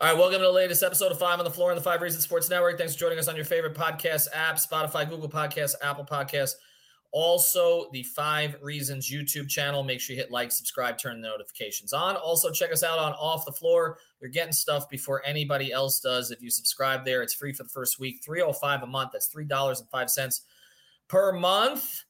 All 0.00 0.06
right, 0.06 0.16
welcome 0.16 0.38
to 0.38 0.44
the 0.44 0.52
latest 0.52 0.84
episode 0.84 1.10
of 1.10 1.18
Five 1.18 1.40
on 1.40 1.44
the 1.44 1.50
Floor 1.50 1.70
on 1.70 1.76
the 1.76 1.82
Five 1.82 2.00
Reasons 2.00 2.22
Sports 2.22 2.48
Network. 2.48 2.78
Thanks 2.78 2.92
for 2.94 3.00
joining 3.00 3.18
us 3.18 3.26
on 3.26 3.34
your 3.34 3.44
favorite 3.44 3.74
podcast 3.74 4.28
app 4.32 4.54
Spotify, 4.54 5.10
Google 5.10 5.28
Podcasts, 5.28 5.74
Apple 5.82 6.04
Podcasts. 6.04 6.52
Also, 7.10 7.88
the 7.90 8.04
Five 8.04 8.54
Reasons 8.62 9.10
YouTube 9.10 9.48
channel. 9.48 9.82
Make 9.82 9.98
sure 9.98 10.14
you 10.14 10.22
hit 10.22 10.30
like, 10.30 10.52
subscribe, 10.52 10.98
turn 10.98 11.20
the 11.20 11.26
notifications 11.26 11.92
on. 11.92 12.14
Also, 12.14 12.52
check 12.52 12.72
us 12.72 12.84
out 12.84 13.00
on 13.00 13.12
Off 13.14 13.44
the 13.44 13.50
Floor. 13.50 13.98
You're 14.20 14.30
getting 14.30 14.52
stuff 14.52 14.88
before 14.88 15.20
anybody 15.26 15.72
else 15.72 15.98
does. 15.98 16.30
If 16.30 16.40
you 16.40 16.50
subscribe 16.50 17.04
there, 17.04 17.22
it's 17.22 17.34
free 17.34 17.52
for 17.52 17.64
the 17.64 17.68
first 17.68 17.98
week. 17.98 18.22
305 18.24 18.84
a 18.84 18.86
month. 18.86 19.10
That's 19.12 19.34
$3.05 19.34 20.40
per 21.08 21.32
month. 21.32 22.04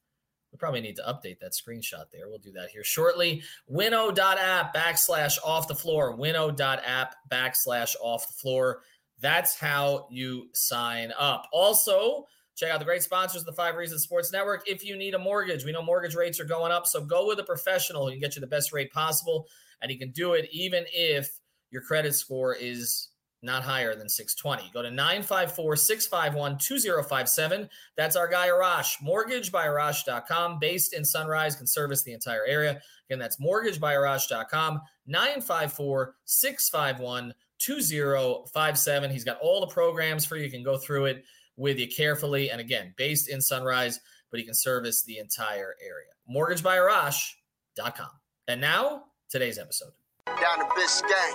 We 0.52 0.58
probably 0.58 0.80
need 0.80 0.96
to 0.96 1.02
update 1.02 1.38
that 1.40 1.52
screenshot 1.52 2.04
there. 2.12 2.28
We'll 2.28 2.38
do 2.38 2.52
that 2.52 2.70
here 2.70 2.84
shortly. 2.84 3.42
Winnow.app 3.66 4.74
backslash 4.74 5.38
off 5.44 5.68
the 5.68 5.74
floor. 5.74 6.16
Winnow.app 6.16 7.14
backslash 7.30 7.94
off 8.00 8.26
the 8.26 8.32
floor. 8.34 8.80
That's 9.20 9.58
how 9.58 10.06
you 10.10 10.48
sign 10.54 11.12
up. 11.18 11.46
Also, 11.52 12.26
check 12.56 12.70
out 12.70 12.78
the 12.78 12.84
great 12.84 13.02
sponsors 13.02 13.42
of 13.42 13.46
the 13.46 13.52
Five 13.52 13.76
Reasons 13.76 14.02
Sports 14.02 14.32
Network. 14.32 14.68
If 14.68 14.84
you 14.84 14.96
need 14.96 15.14
a 15.14 15.18
mortgage, 15.18 15.64
we 15.64 15.72
know 15.72 15.82
mortgage 15.82 16.14
rates 16.14 16.40
are 16.40 16.44
going 16.44 16.72
up. 16.72 16.86
So 16.86 17.04
go 17.04 17.26
with 17.26 17.38
a 17.40 17.44
professional 17.44 18.06
who 18.06 18.12
can 18.12 18.20
get 18.20 18.36
you 18.36 18.40
the 18.40 18.46
best 18.46 18.72
rate 18.72 18.92
possible. 18.92 19.46
And 19.82 19.90
he 19.90 19.98
can 19.98 20.10
do 20.10 20.32
it 20.32 20.48
even 20.50 20.84
if 20.92 21.30
your 21.70 21.82
credit 21.82 22.14
score 22.14 22.54
is 22.54 23.08
not 23.42 23.62
higher 23.62 23.94
than 23.94 24.08
620. 24.08 24.70
Go 24.72 24.82
to 24.82 24.90
954 24.90 25.76
651 25.76 26.58
2057. 26.58 27.68
That's 27.96 28.16
our 28.16 28.28
guy 28.28 28.48
Arash. 28.48 28.94
Mortgagebyarash.com, 29.02 30.58
based 30.58 30.92
in 30.92 31.04
Sunrise, 31.04 31.56
can 31.56 31.66
service 31.66 32.02
the 32.02 32.12
entire 32.12 32.44
area. 32.46 32.80
Again, 33.08 33.18
that's 33.18 33.38
mortgagebyarash.com, 33.38 34.80
954 35.06 36.14
651 36.24 37.34
2057. 37.58 39.10
He's 39.10 39.24
got 39.24 39.38
all 39.40 39.60
the 39.60 39.66
programs 39.66 40.24
for 40.24 40.36
you. 40.36 40.44
You 40.44 40.50
can 40.50 40.62
go 40.62 40.78
through 40.78 41.06
it 41.06 41.24
with 41.56 41.78
you 41.78 41.88
carefully. 41.88 42.50
And 42.50 42.60
again, 42.60 42.94
based 42.96 43.28
in 43.28 43.40
Sunrise, 43.40 44.00
but 44.30 44.38
he 44.38 44.46
can 44.46 44.54
service 44.54 45.02
the 45.02 45.18
entire 45.18 45.74
area. 45.84 46.10
Mortgagebyarash.com. 46.30 48.10
And 48.46 48.60
now, 48.60 49.04
today's 49.28 49.58
episode. 49.58 49.97
Down 50.40 50.58
to 50.58 50.64
Biscayne. 50.76 51.34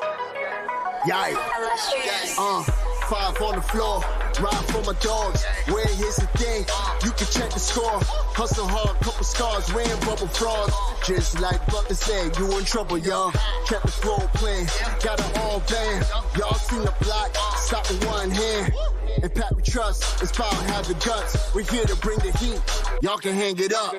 Yikes. 1.06 2.36
Uh, 2.38 2.64
five 3.10 3.42
on 3.42 3.56
the 3.56 3.62
floor. 3.62 4.02
Ride 4.40 4.66
for 4.72 4.82
my 4.84 4.94
dogs. 5.02 5.44
Where 5.68 5.86
here's 5.86 6.16
the 6.16 6.28
thing. 6.38 6.66
You 7.04 7.12
can 7.12 7.28
check 7.28 7.52
the 7.52 7.60
score. 7.60 8.00
Hustle 8.34 8.68
hard, 8.68 8.98
couple 9.02 9.24
scars, 9.24 9.72
wearing 9.74 10.00
bubble 10.02 10.28
frogs. 10.28 10.74
Just 11.06 11.40
like 11.40 11.66
Butler 11.68 11.96
said, 11.96 12.38
you 12.38 12.58
in 12.58 12.66
trouble, 12.66 12.98
y'all. 12.98 13.32
Kept 13.68 13.86
the 13.86 13.92
flow 13.92 14.20
playing. 14.36 14.68
Got 15.04 15.20
it 15.20 15.38
all 15.40 15.60
band. 15.60 16.06
Y'all 16.38 16.56
seen 16.56 16.82
the 16.82 16.94
block. 17.02 17.36
Stop 17.58 17.90
with 17.90 18.06
one 18.08 18.32
hand. 18.32 18.74
And 19.22 19.34
Pat 19.34 19.56
we 19.56 19.62
trust. 19.62 20.22
It's 20.22 20.32
power, 20.32 20.54
have 20.74 20.88
the 20.88 20.96
guts. 20.96 21.54
We're 21.54 21.64
here 21.64 21.86
to 21.86 21.96
bring 21.98 22.20
the 22.20 22.32
heat. 22.38 22.62
Y'all 23.02 23.18
can 23.18 23.34
hang 23.36 23.58
it 23.60 23.74
up. 23.74 23.94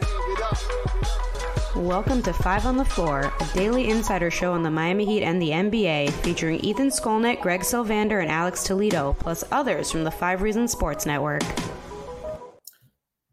Welcome 1.77 2.23
to 2.23 2.33
Five 2.33 2.67
on 2.67 2.77
the 2.77 2.85
Floor, 2.85 3.33
a 3.41 3.47
daily 3.53 3.91
insider 3.91 4.31
show 4.31 4.53
on 4.53 4.62
the 4.62 4.71
Miami 4.71 5.05
Heat 5.05 5.25
and 5.25 5.43
the 5.43 5.51
NBA, 5.51 6.12
featuring 6.23 6.61
Ethan 6.61 6.91
Skolnick, 6.91 7.41
Greg 7.41 7.62
Sylvander, 7.62 8.23
and 8.23 8.31
Alex 8.31 8.62
Toledo, 8.62 9.17
plus 9.19 9.43
others 9.51 9.91
from 9.91 10.05
the 10.05 10.11
Five 10.11 10.41
Reasons 10.41 10.71
Sports 10.71 11.05
Network. 11.05 11.43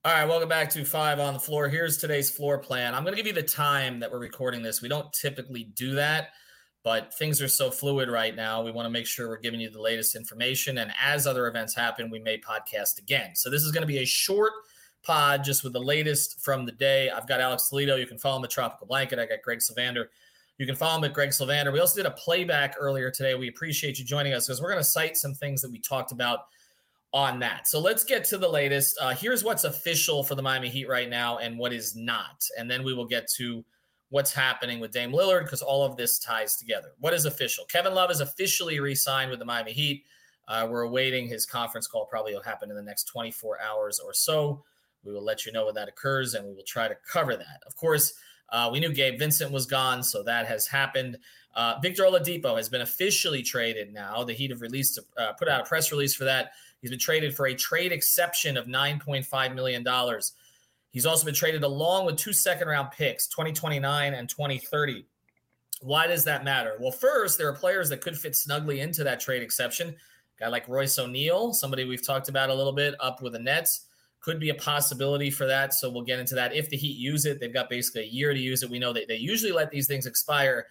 All 0.03 0.11
right, 0.11 0.25
welcome 0.25 0.49
back 0.49 0.71
to 0.71 0.83
Five 0.83 1.19
on 1.19 1.35
the 1.35 1.39
Floor. 1.39 1.69
Here's 1.69 1.99
today's 1.99 2.31
floor 2.31 2.57
plan. 2.57 2.95
I'm 2.95 3.03
going 3.03 3.15
to 3.15 3.21
give 3.21 3.27
you 3.27 3.39
the 3.39 3.47
time 3.47 3.99
that 3.99 4.11
we're 4.11 4.17
recording 4.17 4.63
this. 4.63 4.81
We 4.81 4.89
don't 4.89 5.13
typically 5.13 5.65
do 5.75 5.93
that, 5.93 6.29
but 6.83 7.13
things 7.13 7.43
are 7.43 7.47
so 7.47 7.69
fluid 7.69 8.09
right 8.09 8.35
now. 8.35 8.63
We 8.63 8.71
want 8.71 8.87
to 8.87 8.91
make 8.91 9.05
sure 9.05 9.27
we're 9.27 9.37
giving 9.37 9.59
you 9.59 9.69
the 9.69 9.79
latest 9.79 10.15
information. 10.15 10.79
And 10.79 10.91
as 10.99 11.27
other 11.27 11.45
events 11.45 11.75
happen, 11.75 12.09
we 12.09 12.17
may 12.17 12.39
podcast 12.39 12.97
again. 12.97 13.35
So 13.35 13.51
this 13.51 13.61
is 13.61 13.71
going 13.71 13.83
to 13.83 13.87
be 13.87 13.99
a 13.99 14.05
short 14.05 14.53
pod 15.03 15.43
just 15.43 15.63
with 15.63 15.73
the 15.73 15.81
latest 15.81 16.43
from 16.43 16.65
the 16.65 16.71
day. 16.71 17.09
I've 17.09 17.27
got 17.27 17.41
Alex 17.41 17.69
Toledo. 17.69 17.95
You 17.95 18.05
can 18.05 18.17
follow 18.17 18.37
him 18.37 18.43
at 18.43 18.49
Tropical 18.51 18.87
Blanket. 18.87 19.19
I 19.19 19.25
got 19.25 19.41
Greg 19.43 19.59
Sylvander. 19.59 20.05
You 20.57 20.65
can 20.65 20.75
follow 20.75 20.97
him 20.97 21.03
at 21.05 21.13
Greg 21.13 21.29
Sylvander. 21.29 21.73
We 21.73 21.79
also 21.79 21.95
did 21.95 22.05
a 22.05 22.15
playback 22.15 22.75
earlier 22.79 23.09
today. 23.09 23.35
We 23.35 23.47
appreciate 23.47 23.97
you 23.97 24.05
joining 24.05 24.33
us 24.33 24.47
because 24.47 24.61
we're 24.61 24.69
going 24.69 24.83
to 24.83 24.89
cite 24.89 25.17
some 25.17 25.33
things 25.33 25.61
that 25.61 25.71
we 25.71 25.79
talked 25.79 26.11
about 26.11 26.41
on 27.13 27.39
that. 27.39 27.67
So 27.67 27.79
let's 27.79 28.03
get 28.03 28.23
to 28.25 28.37
the 28.37 28.47
latest. 28.47 28.97
Uh, 29.01 29.09
here's 29.09 29.43
what's 29.43 29.63
official 29.63 30.23
for 30.23 30.35
the 30.35 30.41
Miami 30.41 30.69
Heat 30.69 30.87
right 30.87 31.09
now 31.09 31.39
and 31.39 31.57
what 31.57 31.73
is 31.73 31.95
not. 31.95 32.47
And 32.57 32.69
then 32.69 32.83
we 32.83 32.93
will 32.93 33.07
get 33.07 33.27
to 33.37 33.65
what's 34.09 34.31
happening 34.31 34.79
with 34.79 34.91
Dame 34.91 35.11
Lillard 35.11 35.43
because 35.43 35.61
all 35.61 35.83
of 35.83 35.97
this 35.97 36.19
ties 36.19 36.57
together. 36.57 36.89
What 36.99 37.13
is 37.13 37.25
official? 37.25 37.65
Kevin 37.65 37.93
Love 37.93 38.11
is 38.11 38.19
officially 38.19 38.79
re 38.79 38.93
signed 38.95 39.29
with 39.29 39.39
the 39.39 39.45
Miami 39.45 39.71
Heat. 39.71 40.03
Uh, 40.47 40.67
we're 40.69 40.81
awaiting 40.81 41.27
his 41.27 41.45
conference 41.45 41.87
call, 41.87 42.05
probably 42.05 42.33
will 42.33 42.43
happen 42.43 42.69
in 42.69 42.75
the 42.75 42.81
next 42.81 43.05
24 43.05 43.61
hours 43.61 43.99
or 43.99 44.13
so. 44.13 44.63
We 45.03 45.13
will 45.13 45.23
let 45.23 45.45
you 45.45 45.51
know 45.51 45.65
when 45.65 45.75
that 45.75 45.87
occurs 45.87 46.33
and 46.33 46.45
we 46.45 46.53
will 46.53 46.63
try 46.63 46.87
to 46.87 46.95
cover 47.11 47.35
that. 47.35 47.61
Of 47.65 47.75
course, 47.75 48.13
uh, 48.49 48.69
we 48.71 48.79
knew 48.79 48.93
Gabe 48.93 49.17
Vincent 49.17 49.51
was 49.51 49.65
gone, 49.65 50.03
so 50.03 50.23
that 50.23 50.45
has 50.45 50.67
happened. 50.67 51.17
Uh, 51.53 51.79
Victor 51.81 52.03
Oladipo 52.03 52.55
has 52.57 52.69
been 52.69 52.81
officially 52.81 53.41
traded 53.41 53.93
now. 53.93 54.23
The 54.23 54.33
Heat 54.33 54.51
have 54.51 54.61
released, 54.61 54.99
uh, 55.17 55.33
put 55.33 55.47
out 55.47 55.61
a 55.61 55.63
press 55.63 55.91
release 55.91 56.13
for 56.13 56.25
that. 56.25 56.51
He's 56.81 56.89
been 56.89 56.99
traded 56.99 57.35
for 57.35 57.47
a 57.47 57.55
trade 57.55 57.91
exception 57.91 58.57
of 58.57 58.65
$9.5 58.65 59.55
million. 59.55 59.85
He's 60.91 61.05
also 61.05 61.25
been 61.25 61.33
traded 61.33 61.63
along 61.63 62.05
with 62.05 62.17
two 62.17 62.33
second 62.33 62.67
round 62.67 62.91
picks, 62.91 63.27
2029 63.27 64.13
and 64.13 64.27
2030. 64.27 65.05
Why 65.81 66.07
does 66.07 66.25
that 66.25 66.43
matter? 66.43 66.75
Well, 66.79 66.91
first, 66.91 67.37
there 67.37 67.47
are 67.47 67.55
players 67.55 67.89
that 67.89 68.01
could 68.01 68.17
fit 68.17 68.35
snugly 68.35 68.81
into 68.81 69.03
that 69.03 69.19
trade 69.19 69.41
exception. 69.41 69.89
A 69.89 70.39
guy 70.39 70.47
like 70.47 70.67
Royce 70.67 70.99
O'Neale, 70.99 71.53
somebody 71.53 71.85
we've 71.85 72.05
talked 72.05 72.29
about 72.29 72.49
a 72.49 72.53
little 72.53 72.73
bit, 72.73 72.95
up 72.99 73.21
with 73.21 73.33
the 73.33 73.39
Nets 73.39 73.87
could 74.21 74.39
be 74.39 74.49
a 74.49 74.55
possibility 74.55 75.31
for 75.31 75.47
that. 75.47 75.73
So 75.73 75.89
we'll 75.89 76.03
get 76.03 76.19
into 76.19 76.35
that. 76.35 76.55
If 76.55 76.69
the 76.69 76.77
Heat 76.77 76.97
use 76.97 77.25
it, 77.25 77.39
they've 77.39 77.53
got 77.53 77.69
basically 77.69 78.03
a 78.03 78.05
year 78.05 78.33
to 78.33 78.39
use 78.39 78.63
it. 78.63 78.69
We 78.69 78.79
know 78.79 78.93
that 78.93 79.07
they 79.07 79.17
usually 79.17 79.51
let 79.51 79.71
these 79.71 79.87
things 79.87 80.05
expire. 80.05 80.67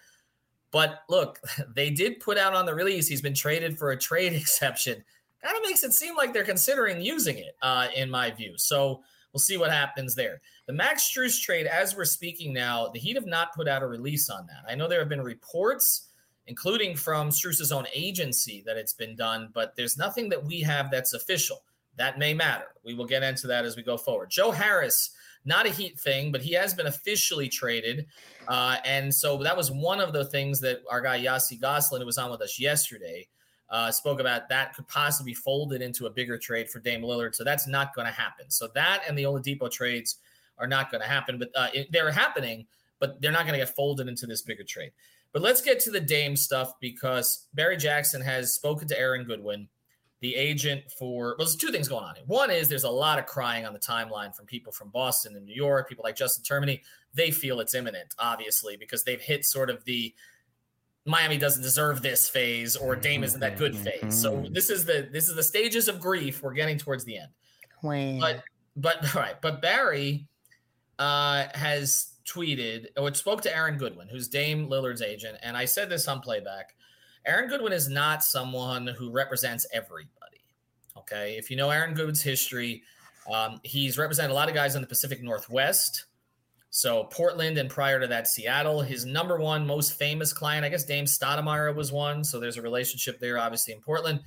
But 0.71 1.01
look, 1.09 1.39
they 1.75 1.89
did 1.89 2.21
put 2.21 2.37
out 2.37 2.53
on 2.53 2.65
the 2.65 2.73
release 2.73 3.07
he's 3.07 3.21
been 3.21 3.33
traded 3.33 3.77
for 3.77 3.91
a 3.91 3.97
trade 3.97 4.33
exception. 4.41 5.03
Kind 5.43 5.57
of 5.57 5.63
makes 5.63 5.83
it 5.83 5.93
seem 5.93 6.15
like 6.15 6.33
they're 6.33 6.43
considering 6.43 7.01
using 7.01 7.37
it, 7.39 7.57
uh, 7.61 7.87
in 7.95 8.09
my 8.09 8.31
view. 8.31 8.53
So 8.57 9.03
we'll 9.33 9.39
see 9.39 9.57
what 9.57 9.71
happens 9.71 10.15
there. 10.15 10.39
The 10.67 10.73
Max 10.73 11.11
Strus 11.11 11.41
trade, 11.41 11.65
as 11.65 11.95
we're 11.95 12.05
speaking 12.05 12.53
now, 12.53 12.89
the 12.89 12.99
Heat 12.99 13.15
have 13.15 13.25
not 13.25 13.53
put 13.53 13.67
out 13.67 13.81
a 13.81 13.87
release 13.87 14.29
on 14.29 14.45
that. 14.47 14.71
I 14.71 14.75
know 14.75 14.87
there 14.87 14.99
have 14.99 15.09
been 15.09 15.21
reports, 15.21 16.09
including 16.45 16.95
from 16.95 17.31
Strus's 17.31 17.71
own 17.71 17.87
agency, 17.93 18.63
that 18.67 18.77
it's 18.77 18.93
been 18.93 19.15
done, 19.15 19.49
but 19.51 19.75
there's 19.75 19.97
nothing 19.97 20.29
that 20.29 20.45
we 20.45 20.61
have 20.61 20.91
that's 20.91 21.13
official. 21.13 21.63
That 22.01 22.17
may 22.17 22.33
matter. 22.33 22.65
We 22.83 22.95
will 22.95 23.05
get 23.05 23.21
into 23.21 23.45
that 23.45 23.63
as 23.63 23.77
we 23.77 23.83
go 23.83 23.95
forward. 23.95 24.31
Joe 24.31 24.49
Harris, 24.49 25.11
not 25.45 25.67
a 25.67 25.69
Heat 25.69 25.99
thing, 25.99 26.31
but 26.31 26.41
he 26.41 26.51
has 26.53 26.73
been 26.73 26.87
officially 26.87 27.47
traded. 27.47 28.07
Uh, 28.47 28.77
and 28.83 29.13
so 29.13 29.37
that 29.43 29.55
was 29.55 29.69
one 29.69 29.99
of 29.99 30.11
the 30.11 30.25
things 30.25 30.59
that 30.61 30.81
our 30.89 30.99
guy 30.99 31.23
Yossi 31.23 31.61
Gozlan, 31.61 31.99
who 31.99 32.07
was 32.07 32.17
on 32.17 32.31
with 32.31 32.41
us 32.41 32.59
yesterday, 32.59 33.27
uh, 33.69 33.91
spoke 33.91 34.19
about. 34.19 34.49
That 34.49 34.75
could 34.75 34.87
possibly 34.87 35.29
be 35.29 35.35
folded 35.35 35.83
into 35.83 36.07
a 36.07 36.09
bigger 36.09 36.39
trade 36.39 36.71
for 36.71 36.79
Dame 36.79 37.03
Lillard. 37.03 37.35
So 37.35 37.43
that's 37.43 37.67
not 37.67 37.93
going 37.93 38.07
to 38.07 38.11
happen. 38.11 38.49
So 38.49 38.67
that 38.73 39.03
and 39.07 39.15
the 39.15 39.25
Oladipo 39.25 39.69
trades 39.69 40.17
are 40.57 40.65
not 40.65 40.89
going 40.89 41.01
to 41.01 41.07
happen, 41.07 41.37
but 41.37 41.49
uh, 41.53 41.67
it, 41.71 41.91
they're 41.91 42.09
happening, 42.09 42.65
but 42.99 43.21
they're 43.21 43.31
not 43.31 43.43
going 43.43 43.53
to 43.53 43.63
get 43.63 43.75
folded 43.75 44.07
into 44.07 44.25
this 44.25 44.41
bigger 44.41 44.63
trade. 44.63 44.91
But 45.33 45.43
let's 45.43 45.61
get 45.61 45.79
to 45.81 45.91
the 45.91 46.01
Dame 46.01 46.35
stuff 46.35 46.73
because 46.79 47.47
Barry 47.53 47.77
Jackson 47.77 48.23
has 48.23 48.55
spoken 48.55 48.87
to 48.87 48.99
Aaron 48.99 49.23
Goodwin 49.23 49.67
the 50.21 50.35
agent 50.35 50.83
for 50.97 51.29
well, 51.29 51.47
there's 51.47 51.55
two 51.55 51.71
things 51.71 51.87
going 51.87 52.03
on 52.03 52.15
here. 52.15 52.23
One 52.27 52.51
is 52.51 52.67
there's 52.69 52.83
a 52.83 52.89
lot 52.89 53.17
of 53.19 53.25
crying 53.25 53.65
on 53.65 53.73
the 53.73 53.79
timeline 53.79 54.35
from 54.35 54.45
people 54.45 54.71
from 54.71 54.89
Boston 54.89 55.35
and 55.35 55.45
New 55.45 55.53
York, 55.55 55.89
people 55.89 56.03
like 56.03 56.15
Justin 56.15 56.43
Termine. 56.43 56.79
They 57.13 57.31
feel 57.31 57.59
it's 57.59 57.73
imminent, 57.73 58.13
obviously, 58.19 58.77
because 58.77 59.03
they've 59.03 59.19
hit 59.21 59.45
sort 59.45 59.69
of 59.69 59.83
the 59.85 60.13
Miami 61.05 61.37
doesn't 61.37 61.63
deserve 61.63 62.03
this 62.03 62.29
phase 62.29 62.75
or 62.75 62.95
Dame 62.95 63.23
isn't 63.23 63.39
that 63.39 63.57
good 63.57 63.75
phase. 63.75 64.13
So 64.15 64.33
Mm-hmm. 64.33 64.53
this 64.53 64.69
is 64.69 64.85
the 64.85 65.09
this 65.11 65.27
is 65.27 65.35
the 65.35 65.43
stages 65.43 65.87
of 65.87 65.99
grief. 65.99 66.43
We're 66.43 66.53
getting 66.53 66.77
towards 66.77 67.03
the 67.03 67.17
end. 67.17 67.31
But 68.19 68.43
but 68.75 69.15
all 69.15 69.21
right, 69.21 69.41
but 69.41 69.61
Barry 69.61 70.27
uh, 70.99 71.45
has 71.55 72.13
tweeted 72.31 72.85
or 72.95 73.11
spoke 73.15 73.41
to 73.41 73.55
Aaron 73.55 73.77
Goodwin, 73.79 74.07
who's 74.07 74.27
Dame 74.27 74.67
Lillard's 74.69 75.01
agent, 75.01 75.39
and 75.41 75.57
I 75.57 75.65
said 75.65 75.89
this 75.89 76.07
on 76.07 76.19
playback. 76.21 76.75
Aaron 77.25 77.49
Goodwin 77.49 77.73
is 77.73 77.89
not 77.89 78.23
someone 78.23 78.87
who 78.87 79.11
represents 79.11 79.65
everybody. 79.73 80.09
Okay. 80.97 81.35
If 81.37 81.49
you 81.49 81.57
know 81.57 81.69
Aaron 81.69 81.93
Goodwin's 81.93 82.21
history, 82.21 82.83
um, 83.31 83.59
he's 83.63 83.97
represented 83.97 84.31
a 84.31 84.33
lot 84.33 84.49
of 84.49 84.55
guys 84.55 84.75
in 84.75 84.81
the 84.81 84.87
Pacific 84.87 85.21
Northwest. 85.21 86.05
So 86.69 87.03
Portland 87.05 87.57
and 87.57 87.69
prior 87.69 87.99
to 87.99 88.07
that, 88.07 88.27
Seattle. 88.27 88.81
His 88.81 89.05
number 89.05 89.37
one 89.37 89.67
most 89.67 89.93
famous 89.93 90.31
client, 90.31 90.65
I 90.65 90.69
guess 90.69 90.85
Dame 90.85 91.05
Stoudamire 91.05 91.75
was 91.75 91.91
one. 91.91 92.23
So 92.23 92.39
there's 92.39 92.57
a 92.57 92.61
relationship 92.61 93.19
there, 93.19 93.37
obviously 93.37 93.73
in 93.73 93.81
Portland. 93.81 94.21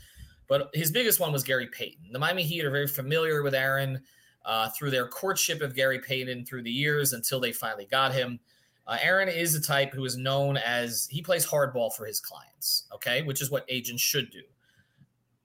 But 0.46 0.68
his 0.74 0.90
biggest 0.90 1.20
one 1.20 1.32
was 1.32 1.42
Gary 1.42 1.68
Payton. 1.68 2.12
The 2.12 2.18
Miami 2.18 2.42
Heat 2.42 2.64
are 2.64 2.70
very 2.70 2.86
familiar 2.86 3.42
with 3.42 3.54
Aaron 3.54 4.02
uh, 4.44 4.68
through 4.70 4.90
their 4.90 5.08
courtship 5.08 5.62
of 5.62 5.74
Gary 5.74 5.98
Payton 5.98 6.44
through 6.44 6.62
the 6.62 6.70
years 6.70 7.14
until 7.14 7.40
they 7.40 7.52
finally 7.52 7.86
got 7.86 8.12
him. 8.12 8.38
Uh, 8.86 8.98
Aaron 9.00 9.28
is 9.28 9.54
a 9.54 9.62
type 9.62 9.92
who 9.92 10.04
is 10.04 10.16
known 10.16 10.56
as 10.58 11.08
he 11.10 11.22
plays 11.22 11.46
hardball 11.46 11.92
for 11.92 12.04
his 12.04 12.20
clients, 12.20 12.84
okay, 12.94 13.22
which 13.22 13.40
is 13.40 13.50
what 13.50 13.64
agents 13.68 14.02
should 14.02 14.30
do. 14.30 14.42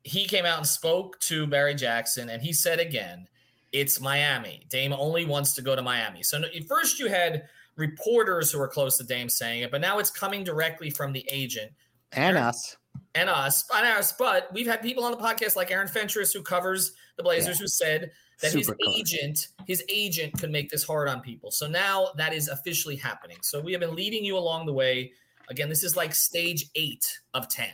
He 0.04 0.26
came 0.26 0.46
out 0.46 0.58
and 0.58 0.68
spoke 0.68 1.20
to 1.22 1.48
Barry 1.48 1.76
Jackson, 1.76 2.30
and 2.30 2.42
he 2.42 2.52
said 2.52 2.80
again, 2.80 3.28
it's 3.72 4.02
Miami. 4.02 4.66
Dame 4.70 4.94
only 4.94 5.26
wants 5.26 5.54
to 5.54 5.62
go 5.62 5.76
to 5.76 5.82
Miami. 5.82 6.24
So 6.24 6.42
first 6.68 7.00
you 7.00 7.08
had 7.08 7.44
reporters 7.76 8.52
who 8.52 8.60
were 8.60 8.68
close 8.68 8.98
to 8.98 9.04
Dame 9.04 9.30
saying 9.30 9.62
it, 9.62 9.72
but 9.72 9.82
now 9.82 10.00
it's 10.00 10.10
coming 10.10 10.44
directly 10.44 10.90
from 10.90 11.14
the 11.14 11.26
agent 11.32 11.72
and 12.12 12.38
us 12.38 12.76
and 13.16 13.30
us, 13.30 13.66
and 13.74 13.86
us. 13.86 14.14
But 14.14 14.52
we've 14.54 14.68
had 14.68 14.82
people 14.82 15.04
on 15.04 15.12
the 15.12 15.18
podcast 15.18 15.56
like 15.56 15.72
Aaron 15.72 15.88
Fentress 15.88 16.32
who 16.32 16.42
covers 16.42 16.94
the 17.18 17.24
Blazers 17.24 17.58
yeah. 17.58 17.64
who 17.64 17.68
said 17.68 18.12
that 18.42 18.52
Super 18.52 18.76
his 18.80 18.98
agent, 18.98 19.48
his 19.66 19.84
agent 19.90 20.40
could 20.40 20.52
make 20.52 20.70
this 20.70 20.84
hard 20.84 21.10
on 21.10 21.22
people. 21.22 21.52
So 21.52 21.68
now 21.68 22.10
that 22.18 22.34
is 22.34 22.48
officially 22.48 22.96
happening. 22.96 23.38
So 23.42 23.60
we 23.60 23.72
have 23.72 23.82
been 23.82 23.96
leading 23.96 24.24
you 24.24 24.38
along 24.38 24.66
the 24.66 24.74
way. 24.74 25.12
Again, 25.50 25.70
this 25.70 25.84
is 25.84 25.96
like 25.96 26.14
stage 26.14 26.70
eight 26.76 27.20
of 27.34 27.50
10, 27.50 27.68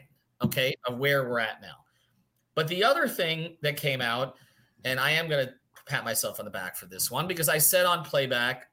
okay, 0.44 0.74
of 0.88 0.98
where 0.98 1.28
we're 1.30 1.40
at 1.40 1.62
now. 1.62 1.76
But 2.56 2.68
the 2.68 2.84
other 2.84 3.08
thing 3.08 3.58
that 3.62 3.78
came 3.78 4.02
out, 4.02 4.36
and 4.86 5.00
I 5.00 5.12
am 5.12 5.28
going 5.28 5.46
to 5.46 5.54
pat 5.86 6.04
myself 6.04 6.40
on 6.40 6.46
the 6.46 6.52
back 6.52 6.76
for 6.76 6.86
this 6.88 7.12
one 7.12 7.28
because 7.28 7.50
I 7.50 7.58
said 7.58 7.86
on 7.86 8.04
playback 8.04 8.68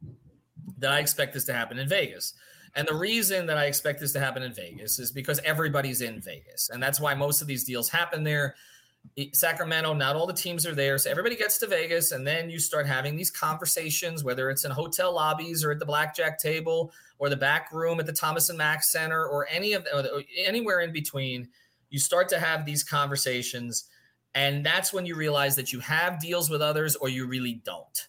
that 0.78 0.92
I 0.92 0.98
expect 0.98 1.34
this 1.34 1.44
to 1.44 1.52
happen 1.52 1.78
in 1.78 1.88
Vegas. 1.88 2.34
And 2.74 2.88
the 2.88 2.94
reason 2.94 3.46
that 3.46 3.58
I 3.58 3.66
expect 3.66 4.00
this 4.00 4.12
to 4.12 4.20
happen 4.20 4.42
in 4.42 4.54
Vegas 4.54 4.98
is 4.98 5.12
because 5.12 5.38
everybody's 5.44 6.00
in 6.00 6.20
Vegas. 6.20 6.70
And 6.70 6.82
that's 6.82 7.00
why 7.00 7.14
most 7.14 7.42
of 7.42 7.46
these 7.46 7.64
deals 7.64 7.90
happen 7.90 8.24
there. 8.24 8.54
Sacramento, 9.32 9.92
not 9.94 10.16
all 10.16 10.26
the 10.26 10.32
teams 10.32 10.64
are 10.64 10.74
there. 10.74 10.96
So 10.96 11.10
everybody 11.10 11.36
gets 11.36 11.58
to 11.58 11.66
Vegas, 11.66 12.12
and 12.12 12.26
then 12.26 12.48
you 12.48 12.58
start 12.58 12.86
having 12.86 13.16
these 13.16 13.30
conversations, 13.30 14.24
whether 14.24 14.48
it's 14.48 14.64
in 14.64 14.70
hotel 14.70 15.12
lobbies 15.12 15.64
or 15.64 15.72
at 15.72 15.80
the 15.80 15.84
blackjack 15.84 16.38
table 16.38 16.92
or 17.18 17.28
the 17.28 17.36
back 17.36 17.72
room 17.72 18.00
at 18.00 18.06
the 18.06 18.12
Thomas 18.12 18.48
and 18.48 18.56
Mack 18.56 18.84
Center 18.84 19.26
or 19.26 19.46
any 19.50 19.72
of 19.72 19.84
the, 19.84 20.24
anywhere 20.46 20.80
in 20.80 20.92
between. 20.92 21.48
You 21.90 21.98
start 21.98 22.28
to 22.30 22.38
have 22.38 22.64
these 22.64 22.82
conversations, 22.84 23.84
and 24.34 24.64
that's 24.64 24.92
when 24.92 25.04
you 25.04 25.14
realize 25.14 25.56
that 25.56 25.72
you 25.72 25.80
have 25.80 26.20
deals 26.20 26.48
with 26.48 26.62
others 26.62 26.96
or 26.96 27.08
you 27.08 27.26
really 27.26 27.60
don't. 27.64 28.08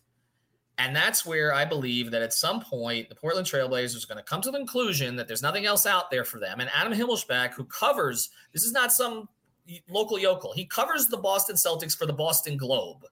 And 0.77 0.95
that's 0.95 1.25
where 1.25 1.53
I 1.53 1.65
believe 1.65 2.11
that 2.11 2.23
at 2.23 2.33
some 2.33 2.59
point 2.59 3.09
the 3.09 3.15
Portland 3.15 3.45
Trailblazers 3.45 4.03
are 4.03 4.07
going 4.07 4.17
to 4.17 4.23
come 4.23 4.41
to 4.41 4.51
the 4.51 4.57
conclusion 4.57 5.15
that 5.17 5.27
there's 5.27 5.43
nothing 5.43 5.65
else 5.65 5.85
out 5.85 6.09
there 6.09 6.23
for 6.23 6.39
them. 6.39 6.59
And 6.59 6.69
Adam 6.73 6.93
Himmelsbach, 6.93 7.53
who 7.53 7.65
covers 7.65 8.29
this 8.53 8.63
is 8.63 8.71
not 8.71 8.91
some 8.91 9.29
local 9.89 10.19
yokel. 10.19 10.53
He 10.53 10.65
covers 10.65 11.07
the 11.07 11.17
Boston 11.17 11.55
Celtics 11.55 11.95
for 11.95 12.05
the 12.05 12.13
Boston 12.13 12.57
Globe. 12.57 13.05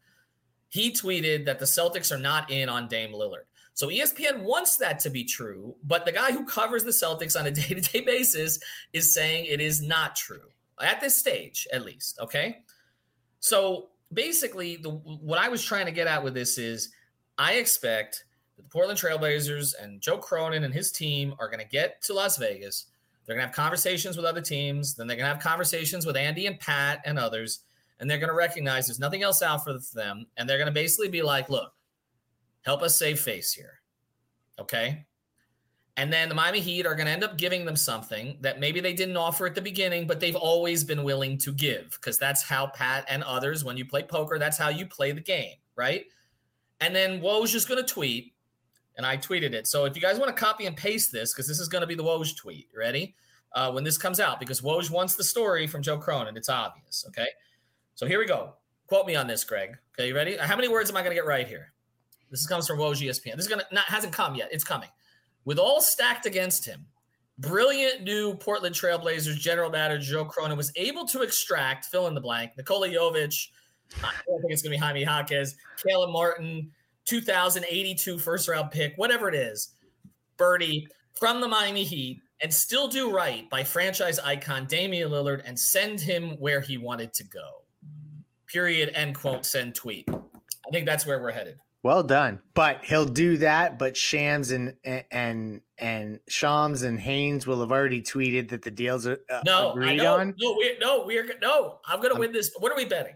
He 0.70 0.92
tweeted 0.92 1.46
that 1.46 1.60
the 1.60 1.66
Celtics 1.66 2.12
are 2.12 2.20
not 2.20 2.50
in 2.50 2.68
on 2.68 2.88
Dame 2.88 3.12
Lillard. 3.12 3.46
So 3.74 3.88
ESPN 3.88 4.44
wants 4.44 4.78
that 4.78 5.00
to 5.00 5.10
be 5.10 5.24
true, 5.24 5.76
but 5.84 6.06
the 6.06 6.12
guy 6.12 6.32
who 6.32 6.46
covers 6.46 6.84
the 6.84 6.92
Celtics 6.92 7.40
on 7.40 7.48
a 7.48 7.52
day 7.52 7.74
to 7.76 7.82
day 7.82 8.02
basis 8.02 8.60
is 8.94 9.14
saying 9.14 9.46
it 9.46 9.62
is 9.62 9.82
not 9.82 10.16
true 10.16 10.42
at 10.82 11.00
this 11.00 11.18
stage, 11.18 11.68
at 11.72 11.86
least. 11.86 12.20
Okay. 12.20 12.64
So 13.40 13.90
basically, 14.12 14.78
the, 14.78 14.90
what 14.90 15.40
I 15.40 15.50
was 15.50 15.64
trying 15.64 15.86
to 15.86 15.92
get 15.92 16.08
at 16.08 16.24
with 16.24 16.34
this 16.34 16.58
is 16.58 16.90
I 17.38 17.54
expect 17.54 18.26
that 18.58 18.64
the 18.64 18.70
Portland 18.70 19.00
Trailblazers 19.00 19.74
and 19.82 20.02
Joe 20.02 20.18
Cronin 20.18 20.64
and 20.64 20.74
his 20.74 20.92
team 20.92 21.34
are 21.40 21.48
going 21.48 21.60
to 21.60 21.68
get 21.68 22.02
to 22.04 22.14
Las 22.14 22.38
Vegas 22.38 22.88
they're 23.26 23.36
going 23.36 23.44
to 23.44 23.48
have 23.48 23.56
conversations 23.56 24.18
with 24.18 24.26
other 24.26 24.42
teams. 24.42 24.96
Then 24.96 25.08
they're 25.08 25.18
going 25.18 25.28
to 25.28 25.34
have 25.34 25.44
conversations 25.44 26.06
with 26.06 26.18
Andy 26.18 26.48
and 26.48 26.60
Pat 26.60 27.02
and 27.06 27.20
others. 27.20 27.60
And 28.00 28.10
they're 28.10 28.18
going 28.18 28.30
to 28.30 28.36
recognize 28.36 28.88
there's 28.88 29.00
nothing 29.00 29.24
else 29.24 29.42
out 29.42 29.64
for 29.64 29.78
them. 29.94 30.26
And 30.38 30.50
they're 30.50 30.58
going 30.58 30.68
to 30.68 30.74
basically 30.74 31.08
be 31.08 31.22
like, 31.22 31.50
look, 31.50 31.72
help 32.64 32.82
us 32.82 32.98
save 32.98 33.20
face 33.20 33.54
here. 33.54 33.80
Okay. 34.60 35.06
And 35.98 36.12
then 36.12 36.30
the 36.30 36.36
Miami 36.36 36.62
Heat 36.62 36.86
are 36.86 36.96
going 36.96 37.06
to 37.06 37.12
end 37.12 37.24
up 37.24 37.38
giving 37.38 37.64
them 37.64 37.76
something 37.76 38.38
that 38.42 38.60
maybe 38.60 38.80
they 38.80 38.94
didn't 38.94 39.18
offer 39.18 39.46
at 39.46 39.56
the 39.56 39.62
beginning, 39.62 40.08
but 40.08 40.20
they've 40.20 40.36
always 40.36 40.84
been 40.84 41.04
willing 41.04 41.38
to 41.40 41.54
give 41.54 41.92
because 41.92 42.18
that's 42.18 42.42
how 42.42 42.68
Pat 42.68 43.06
and 43.08 43.24
others, 43.24 43.64
when 43.64 43.78
you 43.78 43.86
play 43.86 44.02
poker, 44.02 44.40
that's 44.40 44.58
how 44.58 44.70
you 44.70 44.86
play 44.86 45.12
the 45.12 45.22
game, 45.22 45.56
right? 45.76 46.06
And 46.82 46.96
then 46.96 47.22
Woj 47.22 47.56
is 47.56 47.66
going 47.66 47.84
to 47.84 47.88
tweet 47.88 48.34
and 48.98 49.06
I 49.06 49.16
tweeted 49.16 49.54
it. 49.54 49.68
So 49.68 49.86
if 49.86 49.96
you 49.96 50.02
guys 50.02 50.20
want 50.20 50.36
to 50.36 50.40
copy 50.40 50.66
and 50.66 50.76
paste 50.76 51.12
this, 51.12 51.34
because 51.34 51.48
this 51.48 51.60
is 51.60 51.68
going 51.68 51.82
to 51.82 51.88
be 51.88 51.96
the 51.96 52.04
Woj 52.04 52.36
tweet, 52.36 52.68
ready? 52.76 53.16
Uh, 53.54 53.72
when 53.72 53.84
this 53.84 53.98
comes 53.98 54.20
out, 54.20 54.40
because 54.40 54.62
Woj 54.62 54.90
wants 54.90 55.16
the 55.16 55.24
story 55.24 55.68
from 55.68 55.82
Joe 55.82 55.98
Cronin. 55.98 56.38
It's 56.38 56.50
obvious. 56.50 57.06
Okay. 57.08 57.28
So 57.96 58.06
here 58.06 58.20
we 58.20 58.26
go. 58.26 58.54
Quote 58.88 59.06
me 59.06 59.16
on 59.16 59.28
this, 59.28 59.44
Greg. 59.44 59.78
Okay, 59.94 60.10
you 60.10 60.16
ready? 60.16 60.36
How 60.38 60.56
many 60.56 60.68
words 60.68 60.90
am 60.90 60.98
I 60.98 61.02
going 61.02 61.12
to 61.12 61.16
get 61.16 61.26
right 61.26 61.48
here? 61.48 61.72
This 62.32 62.48
comes 62.48 62.66
from 62.66 62.80
Woj 62.80 63.06
ESPN. 63.06 63.36
This 63.36 63.46
is 63.46 63.48
gonna 63.50 63.66
not 63.72 63.86
hasn't 63.86 64.14
come 64.14 64.36
yet. 64.36 64.50
It's 64.52 64.64
coming. 64.64 64.90
With 65.44 65.60
all 65.60 65.82
stacked 65.82 66.26
against 66.26 66.66
him, 66.66 66.86
brilliant 67.40 68.04
new 68.04 68.36
Portland 68.36 68.74
Trailblazers 68.74 69.36
general 69.36 69.70
manager 69.70 70.14
Joe 70.14 70.26
Cronin 70.26 70.58
was 70.58 70.72
able 70.78 71.06
to 71.08 71.22
extract 71.22 71.86
fill 71.86 72.08
in 72.08 72.16
the 72.16 72.22
blank 72.22 72.52
Nikola 72.58 72.88
Jovic. 72.88 73.50
I 74.04 74.12
don't 74.28 74.42
think 74.42 74.54
it's 74.54 74.62
gonna 74.62 74.76
be 74.76 74.78
Jaime 74.78 75.02
Jaquez, 75.02 75.56
Caleb 75.86 76.12
Martin, 76.12 76.72
2082 77.06 78.20
first 78.20 78.48
round 78.48 78.72
pick, 78.72 78.94
whatever 78.96 79.28
it 79.28 79.36
is, 79.36 79.76
Birdie 80.38 80.88
from 81.20 81.42
the 81.42 81.48
Miami 81.48 81.84
Heat, 81.84 82.22
and 82.42 82.54
still 82.54 82.88
do 82.88 83.12
right 83.12 83.50
by 83.50 83.64
franchise 83.64 84.20
icon 84.20 84.66
Damian 84.66 85.10
Lillard 85.10 85.42
and 85.46 85.58
send 85.58 86.00
him 86.00 86.32
where 86.40 86.62
he 86.62 86.78
wanted 86.78 87.14
to 87.14 87.24
go. 87.24 87.64
Period. 88.48 88.92
End 88.96 89.16
quote. 89.16 89.46
Send 89.46 89.76
tweet. 89.76 90.10
I 90.10 90.72
think 90.72 90.86
that's 90.86 91.06
where 91.06 91.22
we're 91.22 91.32
headed. 91.32 91.58
Well 91.84 92.04
done. 92.04 92.40
But 92.54 92.84
he'll 92.84 93.06
do 93.06 93.38
that. 93.38 93.80
But 93.80 93.96
Shams 93.96 94.52
and 94.52 94.76
and 95.12 95.62
and 95.78 96.20
Shams 96.28 96.84
and 96.84 97.00
Haynes 97.00 97.48
will 97.48 97.60
have 97.62 97.72
already 97.72 98.02
tweeted 98.02 98.50
that 98.50 98.62
the 98.62 98.72
deals 98.72 99.08
are 99.08 99.20
uh, 99.30 99.42
no, 99.46 99.72
agreed 99.72 100.02
on. 100.02 100.36
No, 100.40 100.56
we 100.58 100.76
no, 100.80 101.06
we're 101.06 101.26
no. 101.42 101.80
I'm 101.86 102.02
gonna 102.02 102.20
win 102.20 102.32
this. 102.32 102.52
What 102.60 102.72
are 102.72 102.76
we 102.76 102.86
betting? 102.86 103.16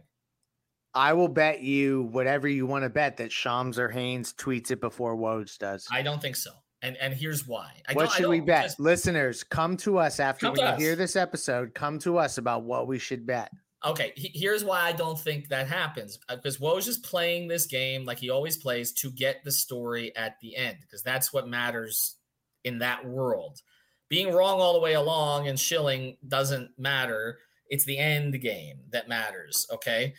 I 0.95 1.13
will 1.13 1.27
bet 1.27 1.61
you 1.61 2.03
whatever 2.03 2.47
you 2.47 2.65
want 2.65 2.83
to 2.83 2.89
bet 2.89 3.17
that 3.17 3.31
Shams 3.31 3.77
or 3.77 3.89
Haynes 3.89 4.33
tweets 4.33 4.71
it 4.71 4.79
before 4.79 5.15
Woj 5.17 5.57
does. 5.57 5.87
I 5.91 6.01
don't 6.01 6.21
think 6.21 6.37
so. 6.37 6.51
And 6.81 6.95
and 6.97 7.13
here's 7.13 7.47
why. 7.47 7.71
I 7.89 7.93
what 7.93 8.11
should 8.11 8.27
we 8.27 8.39
bet? 8.39 8.63
Just, 8.63 8.79
Listeners, 8.79 9.43
come 9.43 9.75
to 9.77 9.97
us 9.97 10.19
after 10.19 10.47
us. 10.47 10.79
hear 10.79 10.95
this 10.95 11.15
episode. 11.15 11.73
Come 11.73 11.99
to 11.99 12.17
us 12.17 12.37
about 12.37 12.63
what 12.63 12.87
we 12.87 12.99
should 12.99 13.25
bet. 13.25 13.51
Okay, 13.85 14.13
here's 14.15 14.63
why 14.63 14.81
I 14.81 14.93
don't 14.93 15.19
think 15.19 15.49
that 15.49 15.67
happens. 15.67 16.17
Because 16.29 16.57
uh, 16.57 16.65
Woj 16.65 16.87
is 16.87 16.97
playing 16.97 17.47
this 17.47 17.67
game 17.67 18.05
like 18.05 18.17
he 18.17 18.29
always 18.29 18.57
plays 18.57 18.91
to 18.93 19.11
get 19.11 19.43
the 19.43 19.51
story 19.51 20.15
at 20.15 20.39
the 20.41 20.55
end, 20.55 20.77
because 20.81 21.03
that's 21.03 21.33
what 21.33 21.47
matters 21.47 22.15
in 22.63 22.79
that 22.79 23.05
world. 23.05 23.61
Being 24.09 24.33
wrong 24.33 24.59
all 24.59 24.73
the 24.73 24.79
way 24.79 24.93
along 24.93 25.47
and 25.47 25.59
shilling 25.59 26.17
doesn't 26.27 26.71
matter. 26.77 27.39
It's 27.69 27.85
the 27.85 27.97
end 27.97 28.39
game 28.41 28.77
that 28.91 29.09
matters. 29.09 29.67
Okay. 29.71 30.13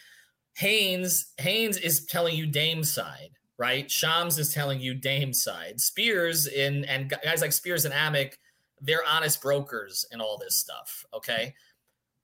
Haynes 0.57 1.33
Haynes 1.39 1.77
is 1.77 2.07
telling 2.07 2.35
you 2.35 2.47
Dame 2.47 2.83
side, 2.83 3.31
right? 3.59 3.91
Shams 3.91 4.39
is 4.39 4.55
telling 4.55 4.81
you 4.81 4.95
Dame 4.95 5.33
side. 5.33 5.81
Spears 5.81 6.47
in 6.47 6.85
and 6.87 7.11
guys 7.23 7.43
like 7.43 7.53
Spears 7.53 7.85
and 7.85 7.95
Amick, 7.95 8.35
they're 8.81 9.05
honest 9.07 9.43
brokers 9.43 10.07
in 10.13 10.21
all 10.21 10.39
this 10.39 10.57
stuff. 10.57 11.05
Okay. 11.13 11.55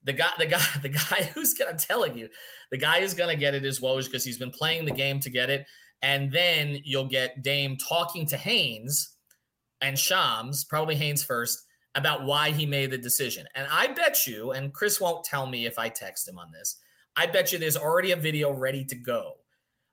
The 0.05 0.15
guy, 0.15 0.31
the 0.39 0.47
guy, 0.47 0.65
the 0.83 0.89
guy 0.89 1.31
who's 1.35 1.53
gonna 1.53 1.77
telling 1.77 2.17
you, 2.17 2.29
the 2.71 2.79
guy 2.79 3.01
who's 3.01 3.13
gonna 3.13 3.37
get 3.37 3.55
it 3.55 3.67
is 3.67 3.81
Woj 3.81 4.07
because 4.07 4.25
he's 4.25 4.39
been 4.39 4.51
playing 4.51 4.87
the 4.87 4.93
game 4.93 5.21
to 5.21 5.31
get 5.31 5.51
it. 5.51 5.67
And 6.01 6.33
then 6.33 6.81
you'll 6.85 7.07
get 7.07 7.43
Dame 7.43 7.77
talking 7.77 8.27
to 8.27 8.37
Haynes 8.37 9.11
and 9.83 9.99
Shams, 9.99 10.65
probably 10.65 10.97
Haynes 10.97 11.23
first, 11.23 11.67
about 11.95 12.25
why 12.25 12.51
he 12.51 12.65
made 12.65 12.91
the 12.91 12.99
decision. 12.99 13.47
And 13.55 13.69
I 13.71 13.89
bet 13.89 14.27
you, 14.27 14.53
and 14.53 14.73
Chris 14.73 15.01
won't 15.01 15.23
tell 15.23 15.47
me 15.47 15.67
if 15.67 15.79
I 15.79 15.91
text 15.91 16.27
him 16.27 16.39
on 16.39 16.51
this 16.51 16.79
I 17.17 17.27
bet 17.27 17.53
you 17.53 17.59
there's 17.59 17.77
already 17.77 18.13
a 18.13 18.17
video 18.17 18.53
ready 18.53 18.85
to 18.87 18.95
go. 18.95 19.35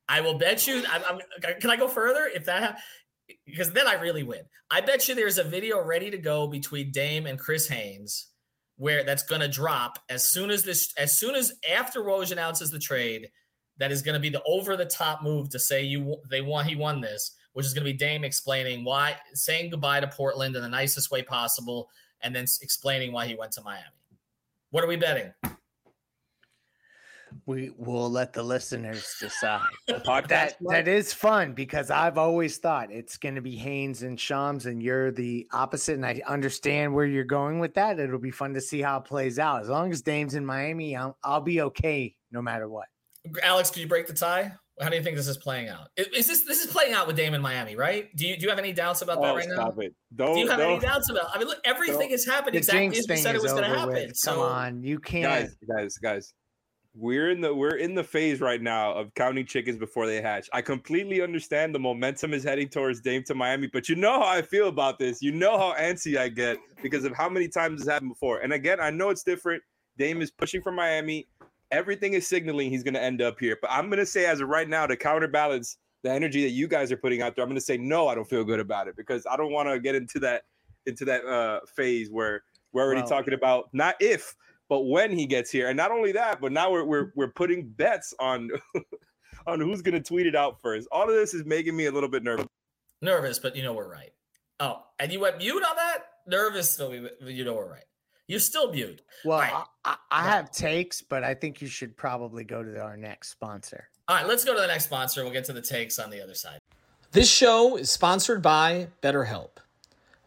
I 0.08 0.22
will 0.22 0.38
bet 0.38 0.66
you. 0.66 0.84
I'm, 0.90 1.04
I'm, 1.08 1.20
can 1.60 1.70
I 1.70 1.76
go 1.76 1.88
further? 1.88 2.30
If 2.34 2.46
that, 2.46 2.80
because 3.46 3.72
then 3.72 3.88
I 3.88 3.94
really 3.96 4.24
win. 4.24 4.42
I 4.72 4.82
bet 4.82 5.08
you 5.08 5.16
there's 5.16 5.38
a 5.38 5.44
video 5.44 5.84
ready 5.84 6.10
to 6.12 6.18
go 6.18 6.48
between 6.48 6.92
Dame 6.92 7.28
and 7.28 7.38
Chris 7.38 7.68
Haynes, 7.68 8.28
where 8.78 9.04
that's 9.04 9.24
going 9.24 9.42
to 9.42 9.48
drop 9.48 10.00
as 10.10 10.30
soon 10.30 10.50
as 10.50 10.64
this, 10.64 10.94
as 10.98 11.20
soon 11.20 11.36
as 11.36 11.54
after 11.72 12.02
Woj 12.02 12.32
announces 12.32 12.72
the 12.72 12.80
trade. 12.80 13.30
That 13.78 13.94
is 13.94 14.02
going 14.02 14.16
to 14.16 14.20
be 14.20 14.30
the 14.30 14.44
over 14.46 14.76
the 14.76 14.84
top 14.84 15.24
move 15.24 15.50
to 15.52 15.60
say 15.60 15.84
you 15.84 16.18
they 16.30 16.42
want 16.42 16.68
he 16.68 16.76
won 16.76 17.00
this, 17.00 17.38
which 17.54 17.66
is 17.66 17.74
going 17.74 17.86
to 17.86 17.92
be 17.92 17.98
Dame 17.98 18.26
explaining 18.26 18.84
why, 18.84 19.16
saying 19.34 19.70
goodbye 19.70 20.02
to 20.02 20.08
Portland 20.08 20.54
in 20.54 20.62
the 20.62 20.68
nicest 20.68 21.12
way 21.12 21.22
possible, 21.22 21.90
and 22.20 22.36
then 22.36 22.46
explaining 22.62 23.14
why 23.14 23.26
he 23.26 23.36
went 23.36 23.54
to 23.54 23.62
Miami. 23.62 23.86
What 24.72 24.84
are 24.84 24.88
we 24.88 24.98
betting? 24.98 25.32
We 27.50 27.72
will 27.78 28.12
let 28.12 28.32
the 28.32 28.44
listeners 28.44 29.16
decide. 29.20 29.66
Podcast 29.90 30.28
that 30.30 30.56
that 30.68 30.88
is 30.88 31.14
fun 31.16 31.54
because 31.54 31.90
I've 31.90 32.20
always 32.20 32.60
thought 32.60 32.92
it's 32.92 33.18
going 33.18 33.34
to 33.34 33.42
be 33.42 33.56
Haynes 33.56 34.04
and 34.04 34.20
Shams, 34.20 34.68
and 34.68 34.84
you're 34.84 35.12
the 35.12 35.48
opposite. 35.52 35.96
And 35.96 36.06
I 36.06 36.22
understand 36.28 36.94
where 36.94 37.08
you're 37.08 37.24
going 37.24 37.58
with 37.58 37.74
that. 37.74 38.00
It'll 38.00 38.20
be 38.20 38.30
fun 38.30 38.54
to 38.54 38.62
see 38.62 38.84
how 38.84 39.00
it 39.00 39.06
plays 39.06 39.40
out. 39.40 39.64
As 39.64 39.70
long 39.70 39.92
as 39.92 40.04
Dame's 40.04 40.36
in 40.36 40.46
Miami, 40.46 40.96
I'll, 40.96 41.18
I'll 41.24 41.42
be 41.42 41.62
okay 41.62 42.14
no 42.32 42.40
matter 42.40 42.70
what. 42.70 42.86
Alex, 43.42 43.72
can 43.72 43.82
you 43.82 43.88
break 43.88 44.06
the 44.06 44.14
tie? 44.14 44.54
How 44.80 44.90
do 44.90 44.96
you 44.96 45.02
think 45.04 45.18
this 45.18 45.28
is 45.28 45.38
playing 45.38 45.70
out? 45.70 45.90
Is 45.98 46.06
is 46.10 46.28
this 46.28 46.44
this 46.44 46.64
is 46.64 46.72
playing 46.72 46.94
out 46.94 47.08
with 47.08 47.16
Dame 47.16 47.34
in 47.34 47.42
Miami, 47.42 47.76
right? 47.76 48.16
Do 48.16 48.28
you 48.28 48.38
do 48.38 48.44
you 48.44 48.50
have 48.50 48.60
any 48.60 48.74
doubts 48.74 49.02
about 49.02 49.20
that 49.24 49.32
Oh, 49.32 49.36
right 49.36 49.48
now? 49.50 49.56
stop 49.56 49.80
it. 49.82 49.94
Don't, 50.16 50.36
Do 50.36 50.40
you 50.42 50.48
have 50.50 50.60
any 50.60 50.74
don't- 50.74 50.84
doubts 50.84 51.10
about? 51.10 51.36
I 51.36 51.40
mean, 51.40 51.48
look, 51.48 51.60
everything 51.66 52.12
has 52.12 52.24
happened 52.26 52.54
The 52.54 52.60
exactly 52.60 52.98
as 53.00 53.08
we 53.10 53.16
said 53.18 53.36
it 53.36 53.42
was 53.42 53.52
going 53.54 53.64
to 53.64 53.70
happen. 53.76 53.94
with. 53.96 54.16
So 54.16 54.34
Come 54.36 54.40
on, 54.42 54.84
you 54.84 55.00
can't. 55.00 55.24
guys, 55.24 55.56
guys, 55.68 55.98
guys. 55.98 56.34
We're 57.00 57.30
in 57.30 57.40
the 57.40 57.56
we're 57.56 57.78
in 57.78 57.96
the 57.96 58.04
phase 58.04 58.42
right 58.42 58.62
now 58.62 58.92
of 58.92 59.14
counting 59.14 59.46
chickens 59.46 59.78
before 59.78 60.06
they 60.06 60.22
hatch. 60.22 60.50
I 60.52 60.62
completely 60.62 61.22
understand 61.22 61.74
the 61.74 61.80
momentum 61.80 62.34
is 62.34 62.44
heading 62.44 62.68
towards 62.68 63.00
Dame 63.00 63.24
to 63.24 63.36
Miami, 63.36 63.68
but 63.68 63.88
you 63.88 63.96
know 63.96 64.20
how 64.20 64.28
I 64.28 64.42
feel 64.42 64.68
about 64.68 65.00
this. 65.00 65.22
You 65.22 65.32
know 65.32 65.58
how 65.58 65.74
antsy 65.80 66.18
I 66.18 66.28
get 66.28 66.58
because 66.84 67.06
of 67.06 67.14
how 67.16 67.30
many 67.30 67.48
times 67.48 67.80
this 67.80 67.88
happened 67.90 68.12
before. 68.12 68.40
And 68.40 68.52
again, 68.52 68.82
I 68.82 68.90
know 68.90 69.12
it's 69.12 69.24
different. 69.24 69.64
Dame 69.98 70.22
is 70.22 70.30
pushing 70.30 70.62
for 70.62 70.74
Miami. 70.74 71.26
Everything 71.72 72.14
is 72.16 72.28
signaling 72.28 72.70
he's 72.70 72.84
going 72.84 72.96
to 72.96 73.02
end 73.02 73.22
up 73.22 73.40
here. 73.40 73.58
But 73.62 73.72
I'm 73.72 73.86
going 73.88 74.00
to 74.00 74.06
say, 74.06 74.26
as 74.26 74.42
of 74.42 74.50
right 74.50 74.68
now, 74.68 74.86
to 74.86 74.98
counterbalance 74.98 75.78
the 76.04 76.12
energy 76.12 76.44
that 76.44 76.52
you 76.52 76.68
guys 76.68 76.92
are 76.92 76.98
putting 76.98 77.22
out 77.22 77.34
there, 77.34 77.44
I'm 77.44 77.50
going 77.50 77.56
to 77.60 77.66
say 77.66 77.78
no. 77.78 78.10
I 78.10 78.16
don't 78.16 78.28
feel 78.30 78.44
good 78.44 78.60
about 78.60 78.90
it 78.90 78.98
because 78.98 79.26
I 79.32 79.38
don't 79.38 79.54
want 79.54 79.70
to 79.70 79.80
get 79.80 79.96
into 79.96 80.20
that 80.20 80.44
into 80.86 81.06
that 81.06 81.24
uh, 81.24 81.62
phase 81.66 82.10
where 82.12 82.44
we're 82.74 82.84
already 82.84 83.02
Well- 83.02 83.10
talking 83.10 83.34
about 83.34 83.70
not 83.72 83.96
if 84.02 84.36
but 84.70 84.82
when 84.82 85.12
he 85.12 85.26
gets 85.26 85.50
here. 85.52 85.68
And 85.68 85.76
not 85.76 85.92
only 85.92 86.12
that, 86.14 86.40
but 86.40 86.52
now 86.52 86.72
we're 86.72 86.86
we're, 86.86 87.12
we're 87.16 87.28
putting 87.32 87.68
bets 87.68 88.14
on 88.20 88.50
on 89.48 89.60
who's 89.60 89.82
going 89.82 89.96
to 89.96 90.02
tweet 90.02 90.28
it 90.28 90.36
out 90.36 90.62
first. 90.62 90.88
All 90.92 91.04
of 91.10 91.16
this 91.16 91.34
is 91.34 91.46
making 91.46 91.76
me 91.76 91.88
a 91.88 91.92
little 91.92 92.10
bit 92.10 92.24
nervous. 92.24 92.46
nervous, 93.02 93.40
but 93.40 93.56
you 93.56 93.64
know 93.64 93.74
we're 93.74 93.92
right. 93.92 94.12
Oh, 94.62 94.84
and 95.00 95.12
you 95.12 95.20
went 95.20 95.38
mute 95.38 95.64
on 95.64 95.76
that? 95.76 95.98
Nervous, 96.28 96.70
so 96.72 96.90
we, 96.90 97.10
you 97.34 97.44
know 97.44 97.56
we're 97.56 97.70
right. 97.72 97.84
You're 98.28 98.40
still 98.40 98.72
mute. 98.72 99.02
Well, 99.26 99.40
Right. 99.40 99.52
I, 99.54 99.64
I, 99.86 99.96
I 100.12 100.22
Right. 100.26 100.30
have 100.36 100.52
takes, 100.52 101.02
but 101.02 101.24
I 101.24 101.34
think 101.34 101.62
you 101.62 101.68
should 101.68 101.98
probably 101.98 102.44
go 102.44 102.62
to 102.62 102.80
our 102.80 102.96
next 102.96 103.30
sponsor. 103.32 103.90
All 104.08 104.16
right, 104.18 104.28
let's 104.28 104.44
go 104.46 104.54
to 104.54 104.60
the 104.62 104.68
next 104.68 104.84
sponsor. 104.84 105.24
We'll 105.24 105.34
get 105.34 105.46
to 105.46 105.54
the 105.54 105.62
takes 105.62 105.98
on 105.98 106.10
the 106.12 106.22
other 106.22 106.36
side. 106.36 106.60
This 107.12 107.32
show 107.32 107.78
is 107.78 107.90
sponsored 107.90 108.44
by 108.44 108.90
BetterHelp. 109.02 109.52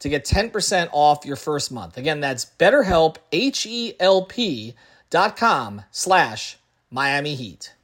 to 0.00 0.08
get 0.08 0.24
10% 0.24 0.88
off 0.92 1.24
your 1.24 1.36
first 1.36 1.70
month. 1.70 1.96
Again, 1.96 2.20
that's 2.20 2.44
betterhelp, 2.58 3.16
H-E-L-P 3.32 4.74
dot 5.10 5.36
com 5.36 5.82
slash 5.90 6.58
Miami 6.90 7.34
Heat. 7.34 7.74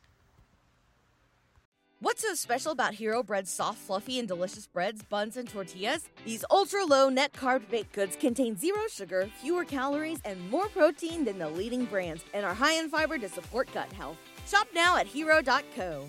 What's 2.00 2.23
so 2.23 2.35
special 2.35 2.73
about 2.73 2.94
Hero 2.94 3.23
Bread's 3.23 3.50
soft, 3.50 3.78
fluffy, 3.78 4.18
and 4.18 4.28
delicious 4.28 4.66
breads, 4.66 5.02
buns, 5.02 5.38
and 5.38 5.49
tortillas? 5.49 6.08
These 6.26 6.44
ultra 6.50 6.85
low 6.85 7.08
net 7.08 7.32
carb 7.32 7.68
baked 7.70 7.94
goods 7.94 8.16
contain 8.16 8.56
zero 8.56 8.82
sugar, 8.90 9.30
fewer 9.40 9.64
calories, 9.64 10.20
and 10.25 10.50
more 10.50 10.68
protein 10.68 11.25
than 11.25 11.38
the 11.38 11.49
leading 11.49 11.87
brands, 11.87 12.23
and 12.35 12.44
are 12.44 12.54
high 12.54 12.75
in 12.75 12.90
fiber 12.90 13.16
to 13.18 13.28
support 13.28 13.73
gut 13.73 13.90
health. 13.92 14.18
Shop 14.46 14.68
now 14.75 14.96
at 14.96 15.06
hero.co. 15.06 16.06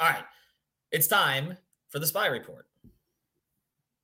All 0.00 0.08
right, 0.08 0.24
it's 0.90 1.06
time 1.06 1.58
for 1.90 1.98
the 1.98 2.06
spy 2.06 2.28
report. 2.28 2.67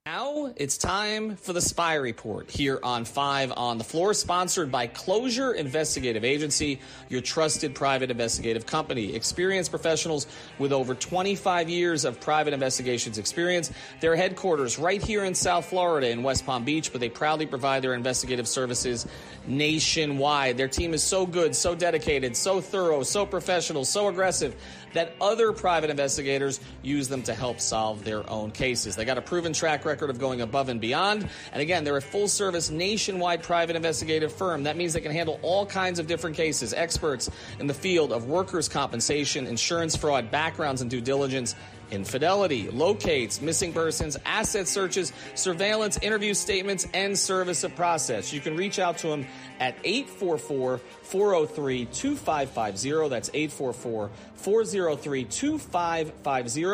Now 0.07 0.53
it's 0.57 0.77
time 0.77 1.35
for 1.37 1.55
the 1.55 1.63
Spy 1.63 1.95
Report 1.95 2.51
here 2.51 2.79
on 2.83 3.07
5 3.07 3.55
on 3.57 3.79
the 3.79 3.85
Floor, 3.85 4.13
sponsored 4.13 4.71
by 4.71 4.87
Closure 4.87 5.55
Investigative 5.55 6.27
Agency, 6.27 6.79
your 7.09 7.23
trusted 7.23 7.75
private 7.75 8.11
investigative 8.11 8.67
company. 8.67 9.15
Experienced 9.15 9.71
professionals 9.71 10.27
with 10.59 10.75
over 10.75 10.95
25 10.95 11.71
years 11.71 12.05
of 12.05 12.21
private 12.21 12.53
investigations 12.53 13.17
experience. 13.17 13.73
Their 14.01 14.15
headquarters 14.15 14.79
right 14.79 15.03
here 15.03 15.25
in 15.25 15.35
South 15.35 15.65
Florida 15.65 16.11
in 16.11 16.23
West 16.23 16.45
Palm 16.45 16.67
Beach, 16.67 16.93
but 16.93 17.01
they 17.01 17.09
proudly 17.09 17.47
provide 17.47 17.81
their 17.81 17.95
investigative 17.95 18.47
services 18.47 19.07
nationwide. 19.47 20.59
Their 20.59 20.69
team 20.69 20.93
is 20.93 21.03
so 21.03 21.25
good, 21.25 21.57
so 21.57 21.75
dedicated, 21.75 22.37
so 22.37 22.61
thorough, 22.61 23.05
so 23.05 23.25
professional, 23.25 23.87
so 23.87 24.09
aggressive 24.09 24.55
that 24.95 25.15
other 25.21 25.53
private 25.53 25.91
investigators 25.91 26.61
use 26.83 27.09
them 27.09 27.23
to 27.25 27.35
help 27.35 27.61
solve 27.61 28.05
their 28.05 28.29
own 28.29 28.51
cases. 28.51 28.97
They 28.97 29.05
got 29.05 29.19
a 29.19 29.23
proven 29.23 29.53
track 29.53 29.85
record 29.85 30.11
of 30.11 30.19
going 30.19 30.41
above 30.41 30.69
and 30.69 30.81
beyond. 30.81 31.29
And 31.53 31.63
again, 31.63 31.85
they're 31.85 31.97
a 31.97 32.03
full 32.03 32.29
service 32.29 32.71
nationwide 32.71 33.43
private 33.43 33.77
investigative 33.77 34.33
firm. 34.33 34.65
That 34.65 34.77
means 34.77 34.93
they 34.93 35.01
can 35.01 35.13
handle 35.13 35.39
all 35.43 35.67
kinds 35.67 35.99
of 35.99 36.07
different 36.07 36.37
cases, 36.37 36.73
experts 36.73 37.31
in 37.59 37.67
the 37.67 37.75
field 37.75 38.13
of 38.13 38.27
workers' 38.27 38.69
compensation, 38.69 39.47
insurance 39.47 39.95
fraud, 39.97 40.31
backgrounds, 40.31 40.81
and 40.81 40.91
due 40.91 41.01
diligence. 41.01 41.55
Infidelity, 41.91 42.71
locates, 42.71 43.41
missing 43.41 43.73
persons, 43.73 44.17
asset 44.25 44.69
searches, 44.69 45.13
surveillance, 45.35 45.99
interview 45.99 46.35
statements, 46.35 46.87
and 46.95 47.19
service 47.19 47.65
of 47.65 47.75
process. 47.77 48.33
You 48.33 48.41
can 48.41 48.57
reach 48.57 48.79
out 48.79 48.99
to 48.99 49.09
them 49.09 49.27
at 49.61 49.77
844 49.85 50.79
403 50.79 51.85
2550. 51.87 53.09
That's 53.09 53.31
844 53.33 54.11
403 54.35 55.25
2550. 55.25 56.65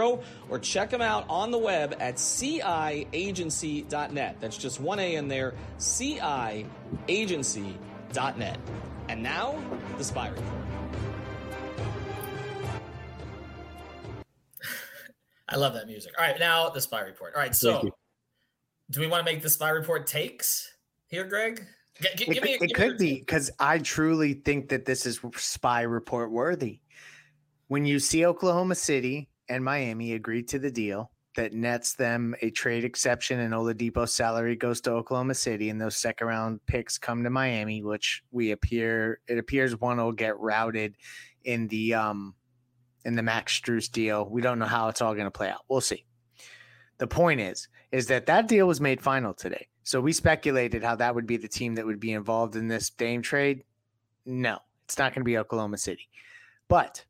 Or 0.48 0.58
check 0.60 0.90
them 0.90 1.02
out 1.02 1.24
on 1.28 1.50
the 1.50 1.58
web 1.58 1.96
at 2.00 2.14
ciagency.net. 2.16 4.36
That's 4.40 4.56
just 4.56 4.80
one 4.80 4.98
A 4.98 5.14
in 5.14 5.28
there, 5.28 5.54
ciagency.net. 5.78 8.58
And 9.08 9.22
now, 9.22 9.62
the 9.98 10.04
Spy 10.04 10.28
Report. 10.28 10.69
I 15.50 15.56
love 15.56 15.74
that 15.74 15.86
music. 15.86 16.12
All 16.18 16.24
right, 16.24 16.38
now 16.38 16.68
the 16.70 16.80
spy 16.80 17.00
report. 17.00 17.34
All 17.34 17.40
right, 17.40 17.54
so 17.54 17.90
do 18.90 19.00
we 19.00 19.06
want 19.06 19.26
to 19.26 19.32
make 19.32 19.42
the 19.42 19.50
spy 19.50 19.70
report 19.70 20.06
takes 20.06 20.72
here, 21.08 21.24
Greg? 21.24 21.66
G- 22.00 22.08
g- 22.16 22.24
It, 22.24 22.34
give 22.34 22.42
me, 22.42 22.54
it 22.54 22.60
give 22.60 22.76
could 22.76 22.98
be 22.98 23.18
because 23.18 23.50
I 23.58 23.78
truly 23.78 24.34
think 24.34 24.68
that 24.68 24.84
this 24.84 25.06
is 25.06 25.20
spy 25.36 25.82
report 25.82 26.30
worthy. 26.30 26.80
When 27.68 27.84
you 27.84 27.98
see 27.98 28.26
Oklahoma 28.26 28.74
City 28.74 29.28
and 29.48 29.64
Miami 29.64 30.14
agree 30.14 30.42
to 30.44 30.58
the 30.58 30.70
deal 30.70 31.10
that 31.36 31.52
nets 31.52 31.94
them 31.94 32.34
a 32.42 32.50
trade 32.50 32.84
exception 32.84 33.38
and 33.40 33.54
Oladipo's 33.54 34.12
salary 34.12 34.56
goes 34.56 34.80
to 34.80 34.90
Oklahoma 34.90 35.34
City 35.34 35.70
and 35.70 35.80
those 35.80 35.96
second 35.96 36.26
round 36.26 36.64
picks 36.66 36.98
come 36.98 37.22
to 37.22 37.30
Miami, 37.30 37.82
which 37.82 38.24
we 38.32 38.50
appear 38.50 39.20
it 39.28 39.38
appears 39.38 39.78
one 39.78 39.98
will 39.98 40.12
get 40.12 40.38
routed 40.38 40.96
in 41.44 41.68
the 41.68 41.94
um 41.94 42.34
in 43.04 43.16
the 43.16 43.22
Max 43.22 43.58
Strus 43.58 43.90
deal. 43.90 44.28
We 44.28 44.42
don't 44.42 44.58
know 44.58 44.66
how 44.66 44.88
it's 44.88 45.00
all 45.00 45.14
going 45.14 45.26
to 45.26 45.30
play 45.30 45.48
out. 45.48 45.64
We'll 45.68 45.80
see. 45.80 46.04
The 46.98 47.06
point 47.06 47.40
is, 47.40 47.68
is 47.92 48.06
that 48.08 48.26
that 48.26 48.46
deal 48.46 48.66
was 48.66 48.80
made 48.80 49.00
final 49.00 49.34
today. 49.34 49.66
So 49.82 50.00
we 50.00 50.12
speculated 50.12 50.84
how 50.84 50.96
that 50.96 51.14
would 51.14 51.26
be 51.26 51.36
the 51.36 51.48
team 51.48 51.74
that 51.74 51.86
would 51.86 52.00
be 52.00 52.12
involved 52.12 52.56
in 52.56 52.68
this 52.68 52.90
Dame 52.90 53.22
trade. 53.22 53.64
No, 54.26 54.58
it's 54.84 54.98
not 54.98 55.14
going 55.14 55.22
to 55.22 55.24
be 55.24 55.38
Oklahoma 55.38 55.78
City, 55.78 56.08
but 56.68 57.04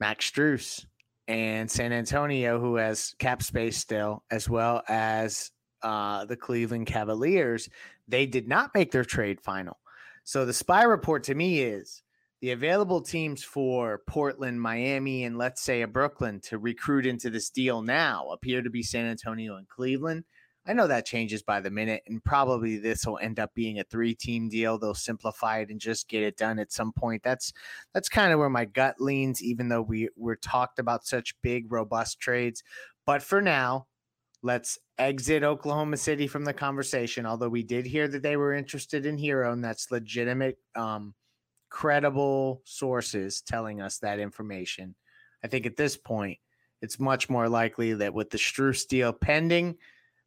Max 0.00 0.30
Strus 0.30 0.84
and 1.28 1.70
San 1.70 1.92
Antonio, 1.92 2.58
who 2.58 2.76
has 2.76 3.14
cap 3.18 3.42
space 3.42 3.78
still, 3.78 4.24
as 4.30 4.48
well 4.48 4.82
as 4.88 5.52
uh, 5.82 6.24
the 6.24 6.36
Cleveland 6.36 6.86
Cavaliers, 6.86 7.68
they 8.08 8.26
did 8.26 8.48
not 8.48 8.74
make 8.74 8.90
their 8.90 9.04
trade 9.04 9.40
final. 9.40 9.78
So 10.24 10.44
the 10.44 10.52
spy 10.52 10.82
report 10.82 11.24
to 11.24 11.34
me 11.34 11.60
is 11.60 12.02
the 12.42 12.50
available 12.50 13.00
teams 13.00 13.44
for 13.44 14.02
Portland, 14.08 14.60
Miami, 14.60 15.22
and 15.22 15.38
let's 15.38 15.62
say 15.62 15.82
a 15.82 15.86
Brooklyn 15.86 16.40
to 16.40 16.58
recruit 16.58 17.06
into 17.06 17.30
this 17.30 17.48
deal 17.50 17.82
now 17.82 18.30
appear 18.30 18.62
to 18.62 18.68
be 18.68 18.82
San 18.82 19.06
Antonio 19.06 19.54
and 19.54 19.68
Cleveland. 19.68 20.24
I 20.66 20.72
know 20.72 20.88
that 20.88 21.06
changes 21.06 21.40
by 21.44 21.60
the 21.60 21.70
minute, 21.70 22.02
and 22.08 22.22
probably 22.22 22.78
this 22.78 23.06
will 23.06 23.18
end 23.18 23.38
up 23.38 23.54
being 23.54 23.78
a 23.78 23.84
three-team 23.84 24.48
deal. 24.48 24.76
They'll 24.76 24.94
simplify 24.94 25.60
it 25.60 25.70
and 25.70 25.80
just 25.80 26.08
get 26.08 26.24
it 26.24 26.36
done 26.36 26.58
at 26.58 26.72
some 26.72 26.92
point. 26.92 27.22
That's 27.22 27.52
that's 27.94 28.08
kind 28.08 28.32
of 28.32 28.40
where 28.40 28.50
my 28.50 28.64
gut 28.64 28.96
leans, 29.00 29.40
even 29.40 29.68
though 29.68 29.82
we 29.82 30.08
we're 30.16 30.34
talked 30.34 30.80
about 30.80 31.06
such 31.06 31.40
big, 31.42 31.70
robust 31.70 32.18
trades. 32.18 32.64
But 33.06 33.22
for 33.22 33.40
now, 33.40 33.86
let's 34.42 34.78
exit 34.98 35.44
Oklahoma 35.44 35.96
City 35.96 36.26
from 36.26 36.44
the 36.44 36.52
conversation. 36.52 37.24
Although 37.24 37.48
we 37.50 37.62
did 37.62 37.86
hear 37.86 38.08
that 38.08 38.22
they 38.22 38.36
were 38.36 38.52
interested 38.52 39.06
in 39.06 39.16
Herro, 39.18 39.52
and 39.52 39.64
that's 39.64 39.92
legitimate, 39.92 40.58
um, 40.74 41.14
credible 41.72 42.60
sources 42.64 43.40
telling 43.40 43.80
us 43.80 43.98
that 43.98 44.20
information. 44.20 44.94
I 45.42 45.48
think 45.48 45.66
at 45.66 45.76
this 45.76 45.96
point, 45.96 46.38
it's 46.82 47.00
much 47.00 47.30
more 47.30 47.48
likely 47.48 47.94
that 47.94 48.14
with 48.14 48.30
the 48.30 48.38
Strus 48.38 48.86
deal 48.86 49.12
pending 49.12 49.76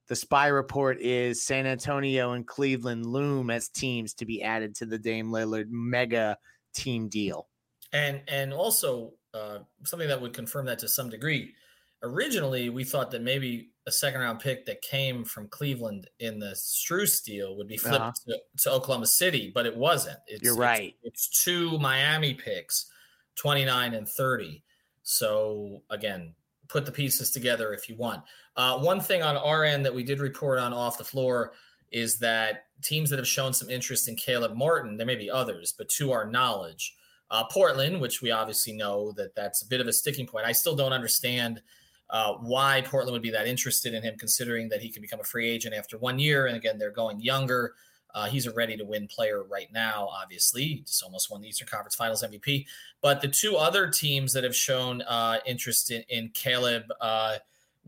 the 0.07 0.15
spy 0.15 0.47
report 0.47 1.01
is 1.01 1.43
San 1.43 1.65
Antonio 1.65 2.33
and 2.33 2.45
Cleveland 2.45 3.05
loom 3.05 3.49
as 3.49 3.69
teams 3.69 4.13
to 4.15 4.25
be 4.25 4.43
added 4.43 4.75
to 4.75 4.85
the 4.85 4.99
Dame 4.99 5.29
Lillard 5.29 5.69
mega 5.69 6.37
team 6.75 7.09
deal. 7.09 7.47
And 7.91 8.21
and 8.27 8.53
also 8.53 9.13
uh, 9.33 9.59
something 9.83 10.07
that 10.07 10.21
would 10.21 10.33
confirm 10.33 10.65
that 10.67 10.79
to 10.79 10.87
some 10.87 11.09
degree. 11.09 11.55
Originally, 12.03 12.69
we 12.69 12.83
thought 12.83 13.09
that 13.11 13.23
maybe 13.23 13.71
a 13.87 13.91
second 13.91 14.21
round 14.21 14.39
pick 14.39 14.65
that 14.65 14.81
came 14.81 15.23
from 15.23 15.47
Cleveland 15.47 16.09
in 16.19 16.39
the 16.39 16.55
Strus 16.55 17.23
deal 17.23 17.55
would 17.55 17.67
be 17.67 17.77
flipped 17.77 17.95
uh-huh. 17.95 18.11
to, 18.27 18.37
to, 18.63 18.71
Oklahoma 18.71 19.05
City, 19.05 19.51
but 19.53 19.65
it 19.65 19.75
wasn't. 19.75 20.17
It's, 20.27 20.43
You're 20.43 20.55
right. 20.55 20.95
It's, 21.03 21.27
it's 21.27 21.43
two 21.43 21.77
Miami 21.77 22.33
picks, 22.33 22.89
29 23.35 23.93
and 23.93 24.09
30. 24.09 24.63
So 25.03 25.83
again, 25.91 26.33
put 26.67 26.85
the 26.85 26.91
pieces 26.91 27.29
together 27.29 27.73
if 27.73 27.87
you 27.87 27.95
want. 27.95 28.23
Uh, 28.57 28.79
one 28.79 28.99
thing 28.99 29.21
on 29.21 29.37
our 29.37 29.63
end 29.63 29.85
that 29.85 29.93
we 29.93 30.03
did 30.03 30.19
report 30.19 30.59
on 30.59 30.73
off 30.73 30.97
the 30.97 31.03
floor 31.03 31.53
is 31.91 32.17
that 32.19 32.65
teams 32.81 33.09
that 33.09 33.19
have 33.19 33.27
shown 33.27 33.53
some 33.53 33.69
interest 33.69 34.07
in 34.07 34.15
Caleb 34.15 34.55
Martin, 34.55 34.97
there 34.97 35.05
may 35.05 35.15
be 35.15 35.29
others, 35.29 35.73
but 35.77 35.87
to 35.89 36.11
our 36.11 36.25
knowledge, 36.29 36.95
uh, 37.31 37.43
Portland, 37.45 38.01
which 38.01 38.21
we 38.21 38.31
obviously 38.31 38.73
know 38.73 39.11
that 39.13 39.35
that's 39.35 39.63
a 39.63 39.67
bit 39.67 39.81
of 39.81 39.87
a 39.87 39.93
sticking 39.93 40.27
point. 40.27 40.45
I 40.45 40.51
still 40.51 40.75
don't 40.75 40.93
understand 40.93 41.61
uh, 42.09 42.33
why 42.35 42.81
Portland 42.81 43.13
would 43.13 43.21
be 43.21 43.31
that 43.31 43.47
interested 43.47 43.93
in 43.93 44.03
him, 44.03 44.15
considering 44.17 44.69
that 44.69 44.81
he 44.81 44.89
can 44.89 45.01
become 45.01 45.19
a 45.19 45.23
free 45.23 45.49
agent 45.49 45.73
after 45.73 45.97
one 45.97 46.19
year. 46.19 46.47
And 46.47 46.55
again, 46.55 46.77
they're 46.77 46.91
going 46.91 47.19
younger. 47.19 47.73
Uh, 48.13 48.27
he's 48.27 48.45
a 48.45 48.53
ready 48.53 48.77
to 48.77 48.85
win 48.85 49.07
player 49.07 49.43
right 49.43 49.67
now, 49.73 50.07
obviously. 50.07 50.83
Just 50.85 51.03
almost 51.03 51.29
won 51.29 51.41
the 51.41 51.49
Eastern 51.49 51.67
Conference 51.67 51.95
Finals 51.95 52.23
MVP. 52.23 52.65
But 53.01 53.21
the 53.21 53.27
two 53.27 53.57
other 53.57 53.89
teams 53.89 54.31
that 54.33 54.43
have 54.43 54.55
shown 54.55 55.01
uh, 55.01 55.39
interest 55.45 55.91
in, 55.91 56.03
in 56.07 56.29
Caleb 56.29 56.83
uh, 57.01 57.37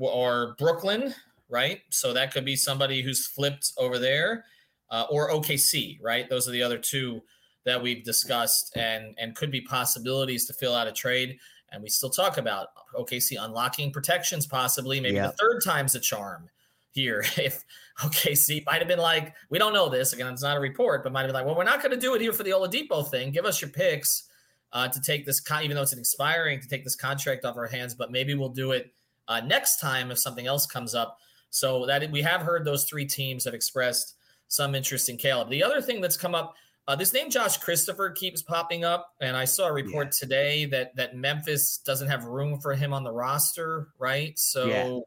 are 0.06 0.56
Brooklyn, 0.56 1.14
right? 1.50 1.82
So 1.90 2.12
that 2.12 2.34
could 2.34 2.44
be 2.44 2.58
somebody 2.58 3.02
who's 3.02 3.26
flipped 3.26 3.72
over 3.78 4.00
there, 4.00 4.44
uh, 4.90 5.06
or 5.10 5.32
OKC, 5.32 6.00
right? 6.02 6.30
Those 6.30 6.48
are 6.48 6.52
the 6.52 6.64
other 6.64 6.78
two 6.78 7.22
that 7.66 7.82
we've 7.82 8.04
discussed 8.04 8.76
and, 8.76 9.16
and 9.18 9.36
could 9.36 9.52
be 9.52 9.62
possibilities 9.62 10.46
to 10.48 10.54
fill 10.54 10.76
out 10.76 10.88
a 10.88 10.92
trade. 10.92 11.38
And 11.72 11.84
we 11.84 11.90
still 11.90 12.10
talk 12.10 12.38
about 12.38 12.70
OKC 12.96 13.36
unlocking 13.40 13.92
protections, 13.92 14.48
possibly. 14.48 15.00
Maybe 15.00 15.20
the 15.20 15.34
third 15.34 15.62
time's 15.64 15.96
a 15.96 16.00
charm 16.00 16.50
here. 16.92 17.24
If 17.38 17.64
OKC 18.00 18.66
might 18.66 18.80
have 18.80 18.88
been 18.88 19.00
like, 19.00 19.34
we 19.50 19.58
don't 19.58 19.74
know 19.74 19.90
this 19.90 20.14
again, 20.14 20.32
it's 20.32 20.44
not 20.44 20.58
a 20.58 20.60
report, 20.60 21.04
but 21.04 21.12
might 21.12 21.22
have 21.22 21.30
been 21.30 21.36
like, 21.36 21.46
well, 21.46 21.56
we're 21.56 21.64
not 21.64 21.82
going 21.82 21.92
to 21.92 22.00
do 22.00 22.14
it 22.16 22.22
here 22.22 22.32
for 22.32 22.44
the 22.44 22.52
Oladipo 22.52 23.08
thing. 23.10 23.32
Give 23.32 23.46
us 23.46 23.62
your 23.62 23.70
picks 23.72 24.24
uh, 24.72 24.88
to 24.88 25.02
take 25.02 25.26
this, 25.26 25.40
con- 25.40 25.64
even 25.64 25.76
though 25.76 25.82
it's 25.82 25.94
an 25.94 26.00
expiring, 26.00 26.60
to 26.60 26.68
take 26.68 26.84
this 26.84 26.96
contract 26.96 27.46
off 27.46 27.58
our 27.58 27.68
hands, 27.68 27.96
but 27.96 28.12
maybe 28.12 28.34
we'll 28.36 28.50
do 28.50 28.72
it 28.72 28.94
uh, 29.28 29.42
next 29.42 29.80
time 29.80 30.12
if 30.12 30.20
something 30.20 30.48
else 30.48 30.66
comes 30.66 30.94
up. 30.96 31.20
So 31.50 31.86
that 31.86 32.10
we 32.12 32.22
have 32.22 32.42
heard 32.42 32.66
those 32.66 32.86
three 32.86 33.06
teams 33.06 33.46
have 33.46 33.54
expressed 33.54 34.16
some 34.48 34.76
interest 34.76 35.10
in 35.10 35.18
Caleb. 35.18 35.50
The 35.50 35.64
other 35.64 35.82
thing 35.82 36.02
that's 36.02 36.18
come 36.18 36.36
up, 36.36 36.56
uh, 36.88 36.96
this 36.96 37.14
name 37.14 37.30
Josh 37.30 37.58
Christopher 37.58 38.12
keeps 38.12 38.42
popping 38.42 38.84
up, 38.84 39.14
and 39.22 39.36
I 39.36 39.46
saw 39.46 39.68
a 39.68 39.74
report 39.74 40.08
yeah. 40.08 40.20
today 40.20 40.66
that 40.66 40.96
that 40.96 41.16
Memphis 41.16 41.80
doesn't 41.80 42.08
have 42.08 42.26
room 42.26 42.60
for 42.60 42.74
him 42.74 42.94
on 42.94 43.04
the 43.04 43.12
roster, 43.12 43.90
right? 44.00 44.38
So. 44.40 44.66
Yeah 44.66 45.00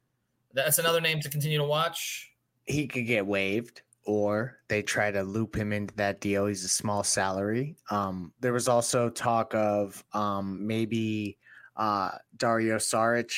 that's 0.53 0.79
another 0.79 1.01
name 1.01 1.21
to 1.21 1.29
continue 1.29 1.59
to 1.59 1.65
watch. 1.65 2.31
He 2.67 2.87
could 2.87 3.07
get 3.07 3.27
waived, 3.27 3.83
or 4.05 4.59
they 4.69 4.83
try 4.83 5.11
to 5.11 5.23
loop 5.23 5.57
him 5.57 5.73
into 5.73 5.95
that 5.97 6.21
deal. 6.21 6.47
He's 6.47 6.65
a 6.65 6.69
small 6.69 7.03
salary. 7.03 7.77
Um, 7.91 8.33
there 8.41 8.53
was 8.53 8.69
also 8.69 9.09
talk 9.09 9.55
of 9.55 10.03
um, 10.13 10.67
maybe 10.67 11.39
uh, 11.77 12.11
Dario 12.37 12.77
Saric 12.77 13.33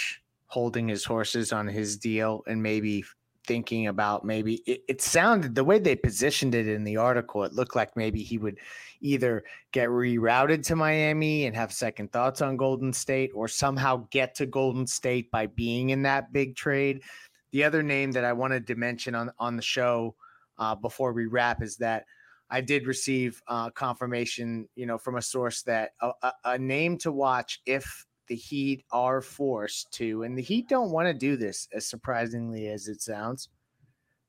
holding 0.47 0.89
his 0.89 1.05
horses 1.05 1.53
on 1.53 1.67
his 1.67 1.97
deal 1.97 2.43
and 2.47 2.63
maybe 2.63 3.05
thinking 3.47 3.89
about 3.89 4.25
maybe 4.25 4.57
it, 4.67 4.83
it, 4.89 5.03
sounded 5.03 5.55
the 5.55 5.65
way 5.65 5.79
they 5.79 5.97
positioned 5.97 6.55
it 6.55 6.69
in 6.69 6.85
the 6.85 6.97
article 6.97 7.43
it 7.45 7.53
looked 7.53 7.75
like 7.75 7.97
maybe 7.97 8.23
he 8.23 8.39
would 8.39 8.59
either 9.01 9.43
get 9.73 9.89
rerouted 9.89 10.65
to 10.65 10.77
miami 10.77 11.47
and 11.47 11.57
have 11.57 11.73
second 11.73 12.13
thoughts 12.13 12.41
on 12.41 12.57
golden 12.57 12.93
state 12.93 13.31
or 13.35 13.49
somehow 13.49 14.07
get 14.11 14.35
to 14.35 14.47
golden 14.47 14.87
state 14.87 15.31
by 15.31 15.47
being 15.47 15.91
in 15.91 16.03
that 16.03 16.33
big 16.33 16.55
trade. 16.55 17.03
The 17.51 17.65
other 17.65 17.83
name 17.83 18.13
that 18.13 18.25
i 18.25 18.33
wanted 18.33 18.67
to 18.69 18.77
mention 18.77 19.15
on, 19.15 19.31
on 19.39 19.57
the 19.57 19.63
show 19.63 20.15
uh, 20.59 20.75
before 20.75 21.13
we 21.13 21.27
wrap 21.27 21.63
is 21.63 21.77
that 21.79 22.05
i 22.49 22.61
did 22.61 22.87
receive 22.87 23.43
uh, 23.49 23.71
confirmation 23.71 24.69
you 24.77 24.87
know 24.87 24.99
from 24.99 25.17
a 25.17 25.23
source 25.23 25.63
that 25.63 25.91
a, 26.01 26.11
a, 26.23 26.33
a 26.45 26.59
name 26.59 26.97
to 26.99 27.11
watch 27.11 27.61
if 27.67 28.07
the 28.33 28.37
Heat 28.37 28.83
are 28.91 29.21
forced 29.21 29.93
to, 29.93 30.23
and 30.23 30.39
the 30.39 30.41
Heat 30.41 30.67
don't 30.67 30.91
want 30.91 31.07
to 31.07 31.13
do 31.13 31.37
this 31.37 31.69
as 31.75 31.87
surprisingly 31.87 32.69
as 32.69 32.89
it 32.89 33.03
sounds. 33.03 33.51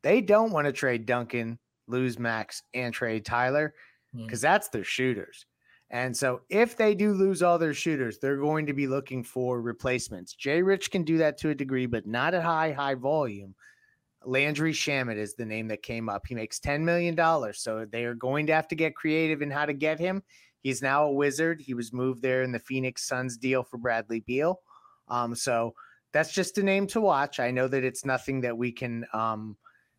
They 0.01 0.19
don't 0.19 0.51
want 0.51 0.67
to 0.67 0.73
trade 0.73 1.05
Duncan, 1.05 1.57
lose 1.87 2.19
Max, 2.19 2.63
and 2.73 2.93
trade 2.93 3.23
Tyler 3.23 3.73
because 4.13 4.39
mm. 4.39 4.41
that's 4.41 4.67
their 4.67 4.83
shooters. 4.83 5.45
And 5.89 6.17
so 6.17 6.41
if 6.49 6.75
they 6.75 6.95
do 6.95 7.13
lose 7.13 7.41
all 7.41 7.57
their 7.57 7.73
shooters, 7.73 8.19
they're 8.19 8.35
going 8.35 8.65
to 8.65 8.73
be 8.73 8.87
looking 8.87 9.23
for 9.23 9.61
replacements. 9.61 10.33
Jay 10.33 10.61
Rich 10.61 10.91
can 10.91 11.05
do 11.05 11.17
that 11.19 11.37
to 11.37 11.51
a 11.51 11.55
degree, 11.55 11.85
but 11.85 12.05
not 12.05 12.33
at 12.33 12.43
high, 12.43 12.73
high 12.73 12.95
volume. 12.95 13.55
Landry 14.25 14.73
Shamet 14.73 15.15
is 15.15 15.35
the 15.35 15.45
name 15.45 15.69
that 15.69 15.81
came 15.81 16.09
up. 16.09 16.23
He 16.27 16.35
makes 16.35 16.59
$10 16.59 16.81
million. 16.81 17.17
So 17.53 17.85
they 17.89 18.03
are 18.03 18.15
going 18.15 18.47
to 18.47 18.53
have 18.53 18.67
to 18.67 18.75
get 18.75 18.97
creative 18.97 19.41
in 19.41 19.49
how 19.49 19.65
to 19.65 19.73
get 19.73 19.97
him. 19.97 20.23
He's 20.63 20.81
now 20.81 21.05
a 21.05 21.11
Wizard. 21.11 21.61
He 21.61 21.73
was 21.73 21.93
moved 21.93 22.21
there 22.21 22.41
in 22.41 22.53
the 22.53 22.59
Phoenix 22.59 23.05
Suns 23.05 23.37
deal 23.37 23.63
for 23.63 23.77
Bradley 23.77 24.21
Beal. 24.21 24.61
Um, 25.09 25.35
so 25.35 25.75
that's 26.13 26.33
just 26.33 26.57
a 26.57 26.63
name 26.63 26.87
to 26.87 27.01
watch. 27.01 27.39
I 27.39 27.51
know 27.51 27.67
that 27.67 27.83
it's 27.83 28.05
nothing 28.05 28.41
that 28.41 28.57
we 28.57 28.71
can 28.71 29.05
um, 29.13 29.57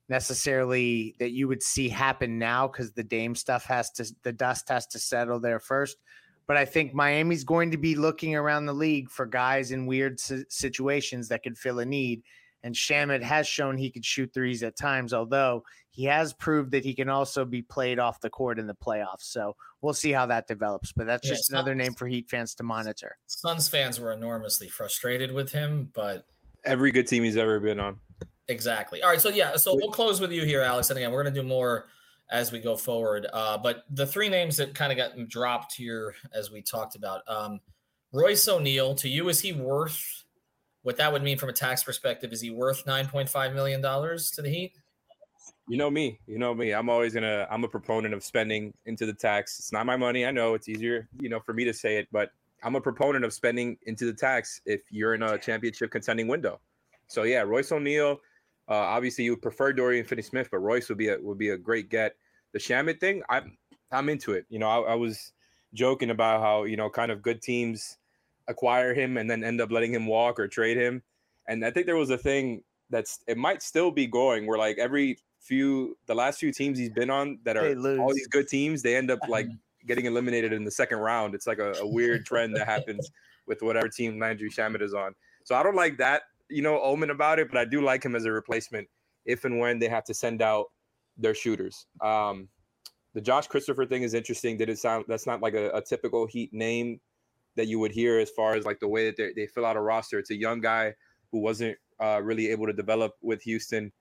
necessarily 0.09 1.15
that 1.19 1.33
you 1.33 1.49
would 1.49 1.63
see 1.63 1.91
happen 1.91 2.39
now 2.39 2.67
because 2.67 2.93
the 2.93 3.05
Dame 3.05 3.35
stuff 3.35 3.67
has 3.67 3.91
to 3.93 4.07
the 4.23 4.33
dust 4.33 4.71
has 4.71 4.87
to 4.89 4.99
settle 4.99 5.39
there 5.39 5.61
first. 5.61 5.99
But 6.47 6.57
I 6.57 6.65
think 6.65 6.95
Miami's 6.95 7.45
going 7.45 7.71
to 7.71 7.79
be 7.79 7.95
looking 7.95 8.35
around 8.35 8.67
the 8.67 8.75
league 8.75 9.11
for 9.11 9.27
guys 9.27 9.71
in 9.71 9.87
weird 9.87 10.19
situations 10.21 11.29
that 11.29 11.43
could 11.43 11.59
fill 11.59 11.79
a 11.79 11.87
need. 11.87 12.23
And 12.65 12.75
Shamet 12.75 13.23
has 13.23 13.47
shown 13.47 13.77
he 13.77 13.91
could 13.91 14.07
shoot 14.07 14.33
threes 14.33 14.63
at 14.63 14.75
times, 14.75 15.13
although 15.13 15.63
he 15.91 16.05
has 16.05 16.33
proved 16.33 16.73
that 16.73 16.83
he 16.83 16.95
can 16.95 17.11
also 17.11 17.45
be 17.45 17.61
played 17.61 17.99
off 17.99 18.21
the 18.21 18.31
court 18.31 18.59
in 18.59 18.67
the 18.67 18.75
playoffs. 18.75 19.25
So 19.25 19.55
we'll 19.83 19.93
see 19.93 20.13
how 20.13 20.25
that 20.27 20.49
develops. 20.49 20.91
But 20.91 21.07
that's 21.07 21.27
yeah, 21.27 21.35
just 21.35 21.49
Suns, 21.49 21.55
another 21.55 21.75
name 21.75 21.93
for 21.93 22.09
Heat 22.09 22.29
fans 22.31 22.55
to 22.57 22.63
monitor. 22.63 23.19
Suns 23.27 23.69
fans 23.69 24.01
were 24.01 24.13
enormously 24.13 24.69
frustrated 24.69 25.31
with 25.31 25.53
him, 25.53 25.91
but 25.93 26.27
every 26.65 26.91
good 26.91 27.07
team 27.07 27.23
he's 27.23 27.37
ever 27.37 27.61
been 27.61 27.79
on. 27.79 28.01
Exactly. 28.49 29.03
All 29.03 29.11
right. 29.11 29.21
So 29.21 29.29
yeah. 29.29 29.57
So 29.57 29.75
we'll 29.75 29.91
close 29.91 30.19
with 30.19 30.33
you 30.33 30.45
here, 30.47 30.63
Alex. 30.63 30.89
And 30.89 30.99
again, 30.99 31.13
we're 31.13 31.23
going 31.23 31.35
to 31.35 31.41
do 31.43 31.47
more 31.47 31.89
as 32.31 32.51
we 32.51 32.61
go 32.61 32.77
forward. 32.77 33.27
Uh, 33.31 33.59
but 33.59 33.85
the 33.91 34.07
three 34.07 34.31
names 34.31 34.57
that 34.57 34.75
kind 34.75 34.91
of 34.91 34.97
got 34.97 35.29
dropped 35.29 35.75
here, 35.75 36.15
as 36.33 36.51
we 36.51 36.63
talked 36.63 36.97
about, 36.97 37.21
um, 37.29 37.61
Royce 38.11 38.49
O'Neale. 38.49 38.95
To 38.97 39.09
you, 39.09 39.29
is 39.29 39.41
he 39.41 39.53
worth? 39.53 40.24
What 40.85 40.99
that 40.99 41.13
would 41.13 41.23
mean 41.23 41.39
from 41.39 41.49
a 41.49 41.53
tax 41.53 41.83
perspective 41.83 42.33
is 42.33 42.41
he 42.41 42.51
worth 42.51 42.85
9.5 42.85 43.55
million 43.55 43.81
dollars 43.81 44.31
to 44.31 44.43
the 44.43 44.49
heat? 44.49 44.73
You 45.67 45.79
know 45.79 45.91
me 45.91 46.21
you 46.27 46.39
know 46.39 46.55
me. 46.55 46.73
I'm 46.73 46.89
always 46.89 47.15
gonna 47.15 47.49
i'm 47.51 47.65
a 47.65 47.69
proponent 47.69 48.15
of 48.15 48.23
spending 48.23 48.73
into 48.87 49.07
the 49.07 49.13
tax. 49.13 49.59
It's 49.59 49.73
not 49.73 49.87
my 49.87 49.97
money 49.97 50.25
i 50.25 50.31
know 50.31 50.55
it's 50.55 50.69
easier 50.69 51.09
you 51.19 51.29
know 51.29 51.41
for 51.41 51.53
me 51.53 51.65
to 51.65 51.75
say 51.75 51.97
it 51.97 52.07
but 52.13 52.31
i'm 52.63 52.77
a 52.77 52.81
proponent 52.81 53.25
of 53.25 53.33
spending 53.33 53.77
into 53.87 54.05
the 54.07 54.13
tax 54.13 54.61
if 54.67 54.83
you're 54.91 55.15
in 55.15 55.23
a 55.23 55.37
championship 55.39 55.91
contending 55.91 56.29
window. 56.29 56.61
So 57.09 57.25
yeah 57.25 57.41
royce 57.41 57.73
o'neale 57.73 58.21
uh, 58.69 58.75
obviously 58.75 59.25
you 59.25 59.33
would 59.33 59.43
prefer 59.43 59.73
dorian 59.73 60.07
finney 60.07 60.23
smith 60.23 60.49
but 60.51 60.59
royce 60.59 60.89
would 60.89 60.99
be 60.99 61.09
a 61.09 61.19
would 61.21 61.39
be 61.39 61.51
a 61.51 61.59
great 61.59 61.89
get. 61.89 62.17
The 62.53 62.59
Shamet 62.59 63.01
thing 63.01 63.23
i'm 63.31 63.57
i'm 63.91 64.11
into 64.11 64.33
it. 64.33 64.45
You 64.51 64.59
know 64.59 64.69
I, 64.69 64.93
I 64.93 64.95
was 64.95 65.33
joking 65.73 66.11
about 66.11 66.41
how 66.43 66.65
you 66.65 66.77
know 66.77 66.91
kind 66.91 67.11
of 67.11 67.23
good 67.23 67.41
teams 67.41 67.97
acquire 68.49 68.95
him 68.95 69.17
and 69.17 69.31
then 69.31 69.43
end 69.45 69.61
up 69.61 69.71
letting 69.71 69.93
him 69.93 70.07
walk 70.07 70.39
or 70.39 70.49
trade 70.49 70.77
him. 70.77 71.03
And 71.49 71.65
I 71.65 71.71
think 71.71 71.87
there 71.87 71.97
was 71.97 72.11
a 72.11 72.19
thing 72.19 72.63
that's 72.91 73.21
it 73.27 73.37
might 73.37 73.63
still 73.63 73.91
be 73.91 74.07
going 74.07 74.47
where 74.47 74.59
like 74.59 74.79
every 74.79 75.19
few 75.41 75.97
the 76.07 76.15
last 76.15 76.39
few 76.39 76.53
teams 76.53 76.79
he's 76.79 76.91
been 76.91 77.11
on 77.11 77.39
that 77.45 77.57
are 77.57 77.69
all 78.01 78.13
these 78.15 78.29
good 78.29 78.49
teams, 78.49 78.83
they 78.83 78.97
end 78.97 79.11
up 79.11 79.19
like 79.29 79.47
getting 79.87 80.07
eliminated 80.07 80.53
in 80.53 80.65
the 80.65 80.71
second 80.71 80.99
round. 80.99 81.35
It's 81.35 81.47
like 81.47 81.59
a, 81.59 81.73
a 81.81 81.87
weird 81.87 82.25
trend 82.25 82.57
that 82.57 82.67
happens 82.67 83.11
with 83.47 83.63
whatever 83.63 83.89
team 83.89 84.19
Landry 84.19 84.51
Shamet 84.51 84.81
is 84.81 84.95
on. 84.95 85.15
So 85.45 85.55
I 85.55 85.63
don't 85.63 85.77
like 85.77 85.99
that, 85.99 86.23
you 86.49 86.63
know, 86.63 86.81
omen 86.81 87.11
about 87.11 87.39
it, 87.39 87.49
but 87.51 87.59
I 87.59 87.65
do 87.65 87.83
like 87.83 88.03
him 88.03 88.17
as 88.17 88.25
a 88.25 88.33
replacement 88.33 88.89
if 89.27 89.45
and 89.45 89.59
when 89.59 89.79
they 89.79 89.89
have 89.89 90.05
to 90.05 90.15
send 90.15 90.41
out 90.41 90.67
their 91.19 91.35
shooters. 91.35 91.87
Um, 92.01 92.49
the 93.13 93.21
Josh 93.21 93.47
Christopher 93.47 93.87
thing 93.87 94.03
is 94.03 94.15
interesting. 94.15 94.57
Did 94.57 94.69
it 94.69 94.79
sound 94.79 95.05
that's 95.07 95.27
not 95.27 95.41
like 95.41 95.55
a, 95.55 95.71
a 95.71 95.81
typical 95.81 96.27
Heat 96.27 96.53
name 96.53 97.01
that 97.57 97.69
you 97.69 97.79
would 97.79 97.93
hear 97.93 98.19
as 98.19 98.31
far 98.31 98.55
as 98.55 98.65
like 98.65 98.81
the 98.81 98.89
way 98.89 99.07
that 99.07 99.17
they, 99.17 99.33
they 99.35 99.47
fill 99.47 99.67
out 99.67 99.77
a 99.77 99.81
roster? 99.81 100.19
It's 100.19 100.31
a 100.31 100.37
young 100.37 100.61
guy 100.61 100.95
who 101.31 101.41
wasn't 101.41 101.77
uh, 102.01 102.21
really 102.23 102.49
able 102.49 102.67
to 102.67 102.73
develop 102.73 103.15
with 103.23 103.43
Houston. 103.43 103.93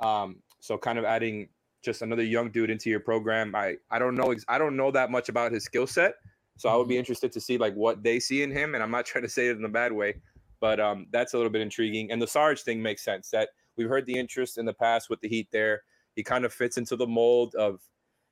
Um, 0.00 0.36
so 0.60 0.76
kind 0.76 0.98
of 0.98 1.04
adding 1.04 1.48
just 1.82 2.02
another 2.02 2.22
young 2.22 2.50
dude 2.50 2.70
into 2.70 2.90
your 2.90 3.00
program. 3.00 3.54
I 3.54 3.76
I 3.90 3.98
don't 3.98 4.14
know 4.14 4.32
ex- 4.32 4.44
I 4.48 4.58
don't 4.58 4.76
know 4.76 4.90
that 4.90 5.10
much 5.10 5.28
about 5.28 5.52
his 5.52 5.64
skill 5.64 5.86
set, 5.86 6.14
so 6.56 6.68
I 6.68 6.76
would 6.76 6.88
be 6.88 6.98
interested 6.98 7.32
to 7.32 7.40
see 7.40 7.58
like 7.58 7.74
what 7.74 8.02
they 8.02 8.18
see 8.20 8.42
in 8.42 8.50
him. 8.50 8.74
And 8.74 8.82
I'm 8.82 8.90
not 8.90 9.06
trying 9.10 9.24
to 9.24 9.30
say 9.30 9.48
it 9.48 9.56
in 9.56 9.64
a 9.64 9.68
bad 9.68 9.92
way, 9.92 10.14
but 10.60 10.80
um, 10.80 11.06
that's 11.12 11.34
a 11.34 11.36
little 11.36 11.52
bit 11.52 11.62
intriguing. 11.62 12.10
And 12.10 12.20
the 12.20 12.26
Sarge 12.26 12.62
thing 12.62 12.82
makes 12.82 13.04
sense. 13.04 13.30
That 13.30 13.50
we've 13.76 13.88
heard 13.88 14.06
the 14.06 14.18
interest 14.18 14.58
in 14.58 14.66
the 14.66 14.74
past 14.74 15.08
with 15.10 15.20
the 15.20 15.28
Heat. 15.28 15.48
There, 15.52 15.82
he 16.14 16.22
kind 16.22 16.44
of 16.44 16.52
fits 16.52 16.76
into 16.76 16.96
the 16.96 17.06
mold 17.06 17.54
of 17.54 17.80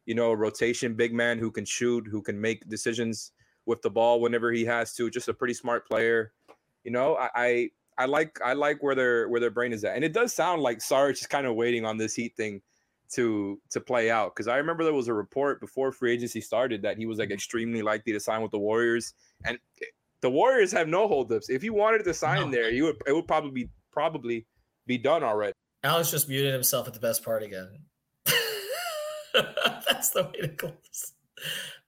you 0.07 0.15
know 0.15 0.33
a 0.33 0.37
rotation 0.37 0.95
big 0.95 1.13
man 1.13 1.39
who 1.39 1.51
can 1.51 1.65
shoot, 1.65 2.07
who 2.11 2.23
can 2.23 2.41
make 2.41 2.69
decisions 2.69 3.33
with 3.67 3.83
the 3.83 3.91
ball 3.91 4.21
whenever 4.21 4.53
he 4.53 4.65
has 4.65 4.95
to. 4.95 5.11
Just 5.11 5.29
a 5.29 5.35
pretty 5.35 5.55
smart 5.55 5.87
player. 5.87 6.33
You 6.85 6.93
know, 6.93 7.17
I, 7.17 7.31
I 7.35 7.71
I 7.99 8.07
like 8.07 8.39
I 8.45 8.53
like 8.53 8.83
where 8.83 8.95
their 8.95 9.29
where 9.29 9.41
their 9.41 9.51
brain 9.51 9.73
is 9.73 9.85
at, 9.85 9.97
and 9.97 10.05
it 10.05 10.13
does 10.13 10.35
sound 10.35 10.63
like 10.63 10.81
Sarge 10.81 11.21
is 11.21 11.27
kind 11.27 11.47
of 11.47 11.55
waiting 11.55 11.85
on 11.85 11.97
this 11.97 12.15
Heat 12.15 12.37
thing 12.37 12.63
to 13.13 13.61
to 13.71 13.81
play 13.81 14.11
out. 14.11 14.35
Because 14.35 14.49
I 14.49 14.57
remember 14.57 14.85
there 14.85 14.93
was 14.93 15.09
a 15.09 15.15
report 15.15 15.61
before 15.61 15.93
free 15.93 16.13
agency 16.13 16.41
started 16.41 16.83
that 16.83 16.99
he 16.99 17.07
was 17.07 17.19
like 17.19 17.29
mm-hmm. 17.29 17.35
extremely 17.35 17.83
likely 17.83 18.13
to 18.13 18.21
sign 18.21 18.43
with 18.43 18.53
the 18.53 18.59
Warriors, 18.59 19.15
and 19.45 19.59
the 20.21 20.31
Warriors 20.31 20.73
have 20.73 20.89
no 20.89 21.09
holdups. 21.09 21.49
If 21.49 21.63
he 21.63 21.71
wanted 21.71 22.05
to 22.05 22.15
sign 22.15 22.51
there, 22.51 22.71
he 22.71 22.83
would 22.83 22.97
it 23.07 23.13
would 23.13 23.27
probably 23.27 23.51
be 23.51 23.71
probably 23.91 24.47
be 24.87 24.99
done 24.99 25.25
already. 25.25 25.53
Alex 25.83 26.11
just 26.11 26.29
muted 26.29 26.53
himself 26.53 26.87
at 26.87 26.95
the 26.95 27.01
best 27.01 27.25
part 27.25 27.43
again. 27.43 27.69
That's 29.35 30.11
the 30.11 30.25
way 30.25 30.41
to 30.41 30.49
close. 30.49 31.13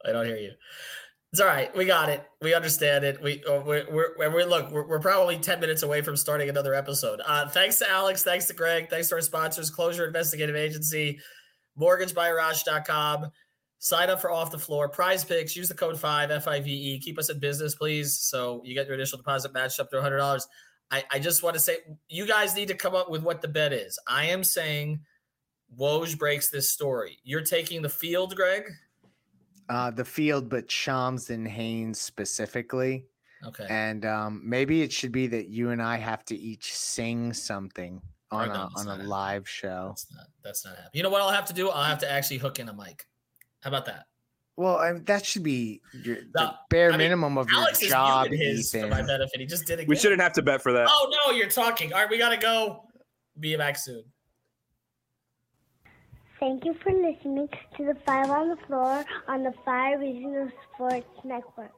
I 0.04 0.12
don't 0.12 0.26
hear 0.26 0.36
you. 0.36 0.52
It's 1.32 1.42
all 1.42 1.46
right. 1.46 1.74
We 1.76 1.84
got 1.84 2.08
it. 2.08 2.24
We 2.40 2.54
understand 2.54 3.04
it. 3.04 3.22
We 3.22 3.44
uh, 3.44 3.60
we're, 3.60 3.84
we're 3.90 4.44
look. 4.46 4.70
We're, 4.70 4.86
we're 4.86 5.00
probably 5.00 5.38
ten 5.38 5.60
minutes 5.60 5.82
away 5.82 6.00
from 6.00 6.16
starting 6.16 6.48
another 6.48 6.74
episode. 6.74 7.20
Uh, 7.26 7.46
thanks 7.48 7.78
to 7.80 7.90
Alex. 7.90 8.22
Thanks 8.24 8.46
to 8.46 8.54
Greg. 8.54 8.88
Thanks 8.88 9.08
to 9.08 9.16
our 9.16 9.20
sponsors, 9.20 9.68
Closure 9.68 10.06
Investigative 10.06 10.56
Agency, 10.56 11.20
MortgageByArash.com. 11.78 13.30
Sign 13.78 14.10
up 14.10 14.20
for 14.20 14.30
Off 14.32 14.50
the 14.50 14.58
Floor 14.58 14.90
PrizePicks. 14.90 15.54
Use 15.54 15.68
the 15.68 15.74
code 15.74 16.00
five 16.00 16.30
F 16.30 16.48
I 16.48 16.60
V 16.60 16.70
E. 16.70 16.98
Keep 16.98 17.18
us 17.18 17.28
in 17.28 17.38
business, 17.38 17.74
please. 17.74 18.18
So 18.18 18.62
you 18.64 18.74
get 18.74 18.86
your 18.86 18.94
initial 18.94 19.18
deposit 19.18 19.52
matched 19.52 19.80
up 19.80 19.90
to 19.90 20.00
hundred 20.00 20.16
dollars. 20.18 20.48
I, 20.90 21.04
I 21.12 21.18
just 21.18 21.42
want 21.42 21.54
to 21.54 21.60
say 21.60 21.76
you 22.08 22.26
guys 22.26 22.56
need 22.56 22.68
to 22.68 22.74
come 22.74 22.94
up 22.94 23.10
with 23.10 23.22
what 23.22 23.42
the 23.42 23.48
bet 23.48 23.74
is. 23.74 23.98
I 24.08 24.24
am 24.26 24.42
saying 24.42 25.00
Woj 25.78 26.18
breaks 26.18 26.48
this 26.48 26.72
story. 26.72 27.18
You're 27.22 27.42
taking 27.42 27.82
the 27.82 27.88
field, 27.90 28.34
Greg. 28.34 28.64
Uh, 29.68 29.90
the 29.90 30.04
field, 30.04 30.48
but 30.48 30.70
Shams 30.70 31.30
and 31.30 31.46
Haynes 31.46 32.00
specifically. 32.00 33.04
Okay. 33.46 33.66
And 33.68 34.04
um, 34.04 34.42
maybe 34.44 34.82
it 34.82 34.90
should 34.92 35.12
be 35.12 35.26
that 35.28 35.48
you 35.48 35.70
and 35.70 35.82
I 35.82 35.96
have 35.98 36.24
to 36.26 36.34
each 36.36 36.74
sing 36.74 37.32
something 37.32 38.00
on 38.30 38.48
Right, 38.48 38.54
no, 38.54 38.62
a 38.62 38.64
on 38.64 38.70
not 38.74 38.86
a 38.86 38.90
happening. 38.92 39.06
live 39.08 39.48
show. 39.48 39.86
That's 39.90 40.06
not 40.14 40.26
that's 40.42 40.64
not 40.64 40.70
happening. 40.70 40.90
You 40.94 41.02
know 41.02 41.10
what 41.10 41.22
I'll 41.22 41.30
have 41.30 41.46
to 41.46 41.52
do? 41.52 41.68
I'll 41.70 41.84
have 41.84 41.98
to 42.00 42.10
actually 42.10 42.38
hook 42.38 42.58
in 42.58 42.68
a 42.68 42.74
mic. 42.74 43.06
How 43.60 43.68
about 43.68 43.84
that? 43.86 44.06
Well, 44.56 44.76
I 44.76 44.92
that 45.04 45.24
should 45.24 45.44
be 45.44 45.80
your, 46.02 46.16
the 46.16 46.42
No, 46.42 46.54
bare 46.68 46.88
I 46.88 46.92
mean, 46.92 46.98
minimum 46.98 47.38
of 47.38 47.48
your 47.48 47.60
Alex 47.60 47.80
is 47.80 47.90
job, 47.90 48.28
muted 48.28 48.40
his 48.56 48.72
for 48.72 48.88
my 48.88 49.02
benefit. 49.02 49.38
He 49.38 49.46
just 49.46 49.66
did 49.66 49.78
it. 49.80 49.86
We 49.86 49.94
shouldn't 49.96 50.20
have 50.20 50.32
to 50.32 50.42
bet 50.42 50.62
for 50.62 50.72
that. 50.72 50.88
Oh 50.90 51.14
no, 51.26 51.32
you're 51.36 51.48
talking. 51.48 51.92
All 51.92 52.00
right, 52.00 52.10
we 52.10 52.18
gotta 52.18 52.36
go. 52.38 52.84
Be 53.38 53.54
back 53.56 53.76
soon. 53.78 54.02
Thank 56.40 56.64
you 56.64 56.74
for 56.84 56.92
listening 56.92 57.48
to 57.76 57.84
the 57.84 57.96
Five 58.06 58.30
on 58.30 58.50
the 58.50 58.56
Floor 58.66 59.04
on 59.26 59.42
the 59.42 59.52
Five 59.64 59.98
Reasons 59.98 60.52
Sports 60.72 61.06
Network. 61.24 61.77